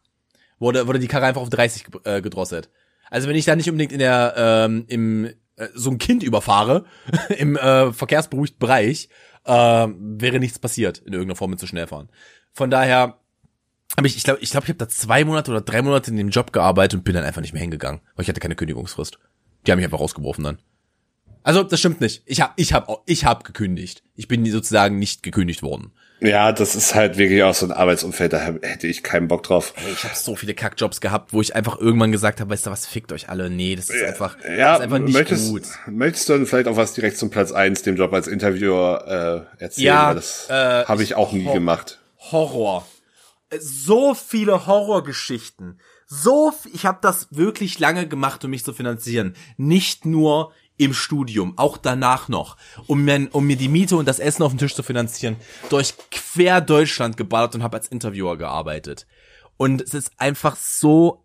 [0.59, 2.70] wurde, wurde die Karre einfach auf 30 äh, gedrosselt.
[3.11, 6.85] Also wenn ich da nicht unbedingt in der, ähm, im, äh, so ein Kind überfahre,
[7.37, 9.09] im äh, verkehrsberuhigten Bereich,
[9.45, 12.09] äh, wäre nichts passiert in irgendeiner Form mit zu schnell fahren.
[12.53, 13.18] Von daher
[13.97, 16.16] habe ich, ich glaube, ich, glaub, ich habe da zwei Monate oder drei Monate in
[16.16, 19.18] dem Job gearbeitet und bin dann einfach nicht mehr hingegangen, weil ich hatte keine Kündigungsfrist.
[19.66, 20.59] Die haben mich einfach rausgeworfen dann.
[21.43, 22.23] Also, das stimmt nicht.
[22.25, 24.05] Ich habe ich hab, ich hab gekündigt.
[24.14, 25.93] Ich bin sozusagen nicht gekündigt worden.
[26.23, 29.73] Ja, das ist halt wirklich auch so ein Arbeitsumfeld, da hätte ich keinen Bock drauf.
[29.77, 32.70] Hey, ich habe so viele Kackjobs gehabt, wo ich einfach irgendwann gesagt habe, weißt du
[32.70, 33.51] was, fickt euch alle.
[33.51, 35.62] Nee, das ist einfach, ja, das ist einfach nicht möchtest, gut.
[35.87, 39.62] Möchtest du dann vielleicht auch was direkt zum Platz eins, dem Job als Interviewer äh,
[39.64, 39.87] erzählen?
[39.87, 41.99] Ja, das äh, habe ich auch nie Hor gemacht.
[42.31, 42.87] Horror.
[43.59, 45.81] So viele Horrorgeschichten.
[46.07, 49.35] So, ich habe das wirklich lange gemacht, um mich zu finanzieren.
[49.57, 52.57] Nicht nur im Studium, auch danach noch,
[52.87, 55.37] um mir, um mir die Miete und das Essen auf dem Tisch zu finanzieren,
[55.70, 59.07] durch quer Deutschland geballert und habe als Interviewer gearbeitet.
[59.57, 61.25] Und es ist einfach so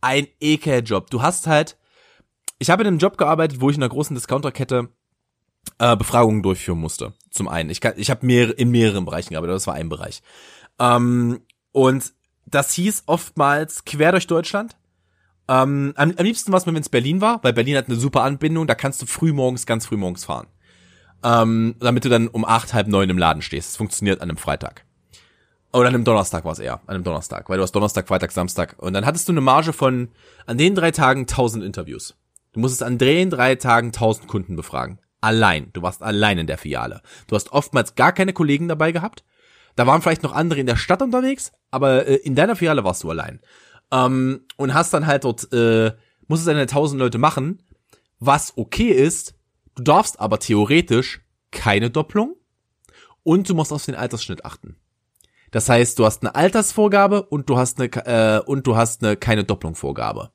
[0.00, 1.10] ein Ekeljob.
[1.10, 1.76] Du hast halt,
[2.58, 4.88] ich habe in einem Job gearbeitet, wo ich in einer großen Discounterkette
[5.78, 7.14] äh, Befragungen durchführen musste.
[7.30, 10.22] Zum einen, ich, kann, ich habe mehr, in mehreren Bereichen gearbeitet, das war ein Bereich.
[10.78, 11.40] Ähm,
[11.72, 12.12] und
[12.46, 14.76] das hieß oftmals quer durch Deutschland.
[15.48, 17.96] Ähm, am, am liebsten war es mir, wenn es Berlin war, weil Berlin hat eine
[17.96, 20.46] super Anbindung, da kannst du früh morgens, ganz früh morgens fahren.
[21.24, 23.70] Ähm, damit du dann um acht, halb neun im Laden stehst.
[23.70, 24.84] Das funktioniert an einem Freitag.
[25.72, 28.32] Oder an einem Donnerstag war es eher, an einem Donnerstag, weil du hast Donnerstag, Freitag,
[28.32, 28.76] Samstag.
[28.78, 30.08] Und dann hattest du eine Marge von
[30.46, 32.14] an den drei Tagen tausend Interviews.
[32.52, 34.98] Du musstest an den drei Tagen tausend Kunden befragen.
[35.20, 35.70] Allein.
[35.72, 37.02] Du warst allein in der Filiale.
[37.26, 39.24] Du hast oftmals gar keine Kollegen dabei gehabt.
[39.76, 43.04] Da waren vielleicht noch andere in der Stadt unterwegs, aber äh, in deiner Filiale warst
[43.04, 43.40] du allein.
[43.90, 45.92] Ähm, und hast dann halt dort, äh,
[46.26, 47.62] musstest deine tausend Leute machen,
[48.18, 49.34] was okay ist.
[49.74, 51.20] Du darfst aber theoretisch
[51.50, 52.36] keine Doppelung
[53.22, 54.76] und du musst auf den Altersschnitt achten.
[55.50, 59.16] Das heißt, du hast eine Altersvorgabe und du hast eine äh, und du hast eine
[59.16, 60.30] keine Doppelungvorgabe.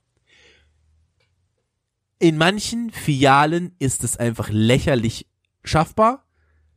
[2.20, 5.28] In manchen Filialen ist es einfach lächerlich
[5.64, 6.26] schaffbar.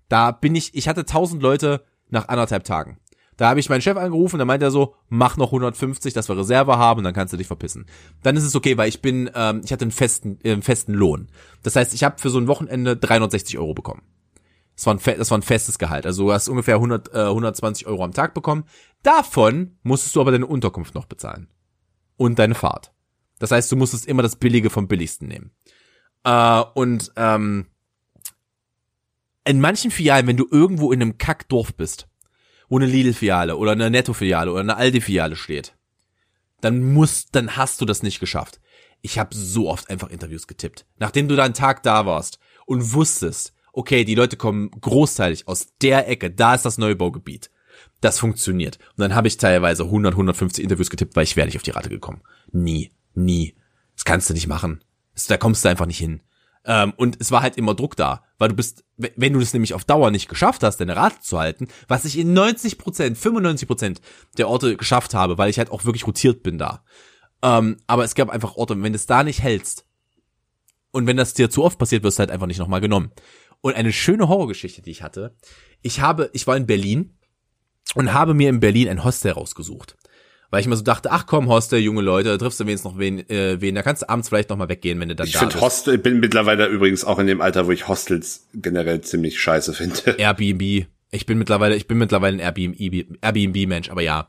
[0.09, 2.99] Da bin ich, ich hatte tausend Leute nach anderthalb Tagen.
[3.37, 6.39] Da habe ich meinen Chef angerufen, da meint er so, mach noch 150, dass wir
[6.39, 7.87] Reserve haben, dann kannst du dich verpissen.
[8.23, 11.29] Dann ist es okay, weil ich bin, ähm, ich hatte einen festen, äh, festen Lohn.
[11.63, 14.03] Das heißt, ich habe für so ein Wochenende 360 Euro bekommen.
[14.75, 16.07] Das war ein, das war ein festes Gehalt.
[16.07, 18.65] Also du hast ungefähr 100, äh, 120 Euro am Tag bekommen.
[19.03, 21.49] Davon musstest du aber deine Unterkunft noch bezahlen.
[22.17, 22.93] Und deine Fahrt.
[23.39, 25.51] Das heißt, du musstest immer das Billige vom Billigsten nehmen.
[26.25, 27.67] Äh, und ähm,
[29.45, 32.09] in manchen Filialen, wenn du irgendwo in einem Kackdorf bist,
[32.69, 35.75] wo eine Lidl-Filiale oder eine Netto-Filiale oder eine Aldi-Filiale steht,
[36.61, 38.61] dann musst, dann hast du das nicht geschafft.
[39.03, 40.87] Ich habe so oft einfach Interviews getippt.
[40.99, 45.69] Nachdem du da einen Tag da warst und wusstest, okay, die Leute kommen großteilig aus
[45.83, 47.51] der Ecke, da ist das Neubaugebiet.
[48.01, 48.79] Das funktioniert.
[48.97, 51.71] Und dann habe ich teilweise 100, 150 Interviews getippt, weil ich wäre nicht auf die
[51.71, 52.23] Rate gekommen.
[52.51, 53.55] Nie, nie.
[53.95, 54.83] Das kannst du nicht machen.
[55.29, 56.23] Da kommst du einfach nicht hin.
[56.65, 59.75] Ähm, und es war halt immer Druck da, weil du bist, wenn du das nämlich
[59.75, 63.67] auf Dauer nicht geschafft hast, deine Rate zu halten, was ich in 90 Prozent, 95
[63.67, 64.01] Prozent
[64.37, 66.85] der Orte geschafft habe, weil ich halt auch wirklich rotiert bin da.
[67.43, 69.87] Ähm, aber es gab einfach Orte, wenn du es da nicht hältst
[70.91, 73.13] und wenn das dir zu oft passiert, wirst du halt einfach nicht nochmal genommen.
[73.61, 75.37] Und eine schöne Horrorgeschichte, die ich hatte,
[75.83, 77.19] ich habe, ich war in Berlin
[77.95, 79.97] und habe mir in Berlin ein Hostel rausgesucht.
[80.51, 82.99] Weil ich mir so dachte, ach komm, Hostel, junge Leute, da triffst du wenigstens noch
[82.99, 85.33] wen, äh, wen, da kannst du abends vielleicht noch mal weggehen, wenn du dann ich
[85.33, 85.65] da find bist.
[85.65, 89.75] Hostel, ich bin mittlerweile übrigens auch in dem Alter, wo ich Hostels generell ziemlich scheiße
[89.75, 90.11] finde.
[90.19, 90.87] Airbnb.
[91.11, 94.29] Ich bin mittlerweile, ich bin mittlerweile ein Airbnb, Airbnb-Mensch, aber ja.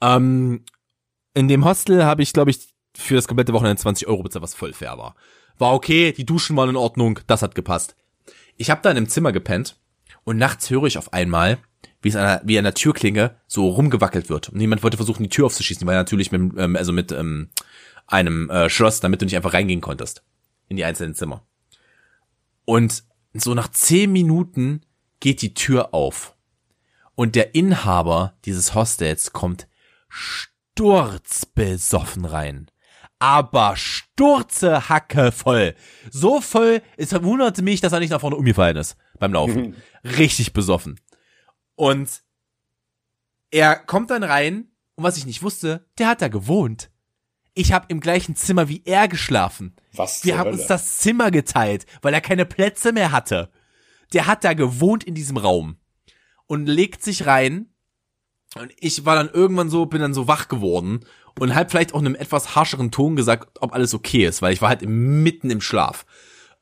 [0.00, 0.64] Ähm,
[1.34, 2.58] in dem Hostel habe ich, glaube ich,
[2.96, 5.14] für das komplette Wochenende 20 Euro bezahlt, was voll fair war.
[5.58, 7.96] War okay, die Duschen waren in Ordnung, das hat gepasst.
[8.56, 9.76] Ich habe da in einem Zimmer gepennt
[10.24, 11.58] und nachts höre ich auf einmal,
[12.02, 14.48] wie es an der, wie an der Türklinge so rumgewackelt wird.
[14.48, 15.86] Und jemand wollte versuchen, die Tür aufzuschießen.
[15.86, 17.48] Ja natürlich mit, ähm, also mit ähm,
[18.06, 20.22] einem äh, Schloss, damit du nicht einfach reingehen konntest
[20.68, 21.42] in die einzelnen Zimmer.
[22.64, 24.82] Und so nach zehn Minuten
[25.20, 26.34] geht die Tür auf.
[27.14, 29.68] Und der Inhaber dieses Hostels kommt
[30.08, 32.70] sturzbesoffen rein.
[33.18, 35.74] Aber Sturze Hacke voll.
[36.10, 39.74] So voll, es wunderte mich, dass er nicht nach vorne umgefallen ist beim Laufen.
[40.04, 41.00] Richtig besoffen.
[41.76, 42.22] Und
[43.50, 46.90] er kommt dann rein und was ich nicht wusste, der hat da gewohnt.
[47.54, 49.76] Ich habe im gleichen Zimmer wie er geschlafen.
[49.94, 50.58] Was Wir haben Hölle?
[50.58, 53.50] uns das Zimmer geteilt, weil er keine Plätze mehr hatte.
[54.12, 55.76] Der hat da gewohnt in diesem Raum
[56.46, 57.70] und legt sich rein.
[58.56, 61.04] Und ich war dann irgendwann so, bin dann so wach geworden
[61.38, 64.52] und halt vielleicht auch in einem etwas harscheren Ton gesagt, ob alles okay ist, weil
[64.52, 66.06] ich war halt mitten im Schlaf.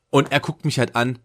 [0.09, 1.19] Und er guckt mich halt an.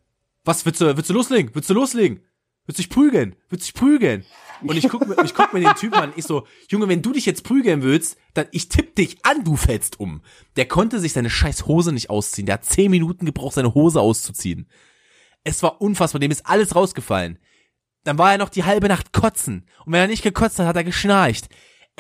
[0.44, 1.54] Was willst du, willst du loslegen?
[1.54, 2.24] Willst du loslegen?
[2.70, 3.34] Willst du dich prügeln?
[3.48, 4.24] Willst du dich prügeln?
[4.62, 6.12] Und ich guck mir, ich guck mir den Typen an.
[6.14, 9.56] Ich so, Junge, wenn du dich jetzt prügeln willst, dann ich tipp dich an, du
[9.56, 10.22] fällst um.
[10.54, 12.46] Der konnte sich seine scheiß Hose nicht ausziehen.
[12.46, 14.70] Der hat zehn Minuten gebraucht, seine Hose auszuziehen.
[15.42, 17.40] Es war unfassbar, dem ist alles rausgefallen.
[18.04, 19.66] Dann war er noch die halbe Nacht kotzen.
[19.84, 21.48] Und wenn er nicht gekotzt hat, hat er geschnarcht.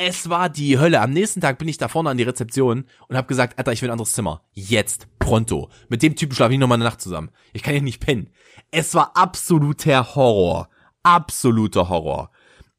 [0.02, 1.02] Es war die Hölle.
[1.02, 3.82] Am nächsten Tag bin ich da vorne an die Rezeption und habe gesagt, Alter, ich
[3.82, 4.42] will ein anderes Zimmer.
[4.54, 5.68] Jetzt, pronto.
[5.90, 7.28] Mit dem Typen schlafe ich noch mal eine Nacht zusammen.
[7.52, 8.30] Ich kann hier nicht pennen.
[8.70, 10.70] Es war absoluter Horror.
[11.02, 12.30] Absoluter Horror.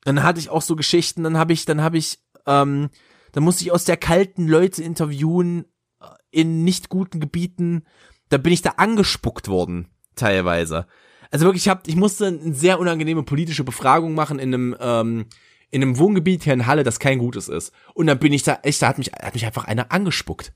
[0.04, 2.18] Dann hatte ich auch so Geschichten, dann habe ich, dann habe ich,
[2.48, 2.90] ähm,
[3.34, 5.66] dann musste ich aus der kalten Leute interviewen
[6.00, 7.84] äh, in nicht guten Gebieten.
[8.30, 10.88] Da bin ich da angespuckt worden, teilweise.
[11.30, 15.26] Also wirklich, ich hab, ich musste eine sehr unangenehme politische Befragung machen in einem, ähm,
[15.72, 17.74] in einem Wohngebiet hier in Halle, das kein gutes ist.
[17.94, 20.54] Und dann bin ich da, echt, da hat mich, hat mich einfach einer angespuckt.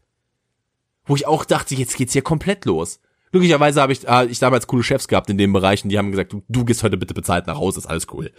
[1.06, 3.00] Wo ich auch dachte, jetzt geht's hier komplett los.
[3.32, 6.12] Glücklicherweise habe ich, äh, ich damals coole Chefs gehabt in dem Bereich und die haben
[6.12, 8.32] gesagt, du, du gehst heute bitte bezahlt nach Hause, ist alles cool.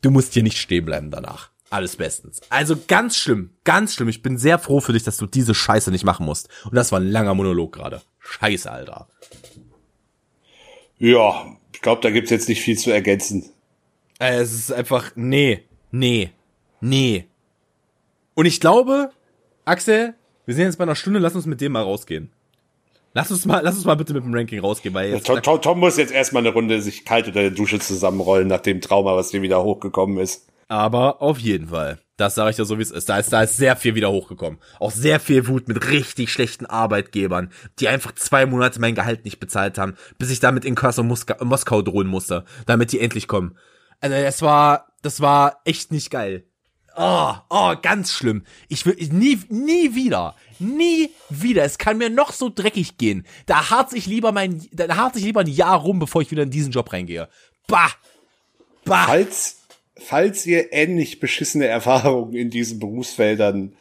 [0.00, 1.50] Du musst hier nicht stehen bleiben danach.
[1.70, 2.42] Alles bestens.
[2.50, 4.08] Also ganz schlimm, ganz schlimm.
[4.08, 6.48] Ich bin sehr froh für dich, dass du diese Scheiße nicht machen musst.
[6.64, 8.02] Und das war ein langer Monolog gerade.
[8.20, 9.08] Scheiße, Alter.
[10.98, 13.50] Ja, ich glaube, da gibt's jetzt nicht viel zu ergänzen.
[14.18, 16.30] Äh, Es ist einfach, nee, nee,
[16.80, 17.26] nee.
[18.34, 19.10] Und ich glaube,
[19.64, 20.14] Axel,
[20.46, 22.30] wir sind jetzt bei einer Stunde, lass uns mit dem mal rausgehen.
[23.14, 25.60] Lass uns mal, lass uns mal bitte mit dem Ranking rausgehen, weil jetzt, Tom, Tom,
[25.60, 29.14] Tom muss jetzt erstmal eine Runde sich kalt unter der Dusche zusammenrollen nach dem Trauma,
[29.14, 30.48] was dir wieder hochgekommen ist.
[30.68, 31.98] aber auf jeden Fall.
[32.16, 33.08] Das sage ich ja so, wie es ist.
[33.08, 34.58] Da ist, da ist sehr viel wieder hochgekommen.
[34.78, 39.40] Auch sehr viel Wut mit richtig schlechten Arbeitgebern, die einfach zwei Monate mein Gehalt nicht
[39.40, 43.58] bezahlt haben, bis ich damit in Kassel Moska Moskau drohen musste, damit die endlich kommen.
[44.00, 46.44] Also das war, das war echt nicht geil.
[46.96, 48.44] Oh, oh, ganz schlimm.
[48.68, 51.64] Ich will nie, nie wieder, nie wieder.
[51.64, 53.26] Es kann mir noch so dreckig gehen.
[53.46, 56.42] Da harz ich lieber mein, da harz ich lieber ein Jahr rum, bevor ich wieder
[56.42, 57.28] in diesen Job reingehe.
[57.66, 57.90] Bah,
[58.84, 59.06] bah.
[59.06, 59.62] Falls,
[59.96, 63.74] falls ihr ähnlich beschissene Erfahrungen in diesen Berufsfeldern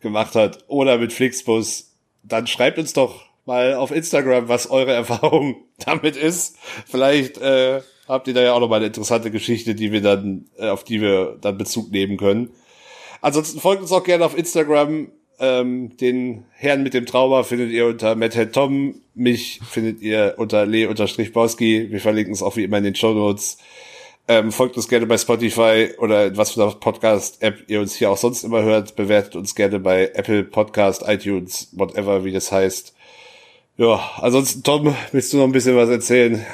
[0.00, 5.64] gemacht habt oder mit Flixbus, dann schreibt uns doch mal auf Instagram, was eure Erfahrung
[5.78, 6.56] damit ist.
[6.86, 10.46] Vielleicht äh, habt ihr da ja auch noch mal eine interessante Geschichte, die wir dann,
[10.58, 12.50] äh, auf die wir dann Bezug nehmen können.
[13.20, 15.10] Ansonsten folgt uns auch gerne auf Instagram.
[15.40, 19.02] Ähm, den Herrn mit dem Trauma findet ihr unter MadHead Tom.
[19.14, 21.90] Mich findet ihr unter le-bauski.
[21.90, 23.58] Wir verlinken es auch wie immer in den Show Notes.
[24.26, 28.18] Ähm, folgt uns gerne bei Spotify oder was für einer Podcast-App ihr uns hier auch
[28.18, 28.94] sonst immer hört.
[28.96, 32.94] Bewertet uns gerne bei Apple Podcast, iTunes, whatever, wie das heißt.
[33.78, 36.44] Ja, ansonsten, Tom, willst du noch ein bisschen was erzählen?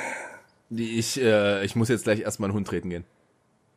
[0.71, 3.05] Ich, äh, ich muss jetzt gleich erstmal einen Hund treten gehen.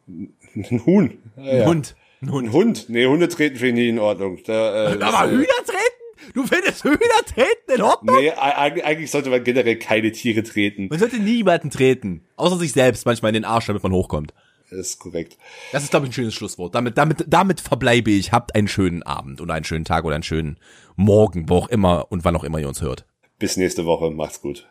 [0.08, 1.18] Ein Huhn.
[1.36, 1.96] Ein Hund.
[2.22, 2.48] Ein Hund.
[2.48, 2.86] Ein Hund?
[2.90, 4.40] Nee, Hunde treten finde ich nie in Ordnung.
[4.46, 6.34] Da, äh, das, Aber äh, Hühner treten?
[6.34, 8.16] Du findest Hühner treten in Ordnung?
[8.16, 10.88] Nee, eig- eigentlich sollte man generell keine Tiere treten.
[10.90, 12.24] Man sollte niemanden treten.
[12.38, 14.34] Außer sich selbst manchmal in den Arsch, damit man hochkommt.
[14.70, 15.38] Das ist korrekt.
[15.72, 16.74] Das ist, glaube ich, ein schönes Schlusswort.
[16.76, 18.32] Damit, damit, damit verbleibe ich.
[18.32, 20.58] Habt einen schönen Abend oder einen schönen Tag oder einen schönen
[20.96, 23.06] Morgen, wo auch immer und wann auch immer ihr uns hört.
[23.40, 24.10] Bis nächste Woche.
[24.10, 24.68] Macht's gut.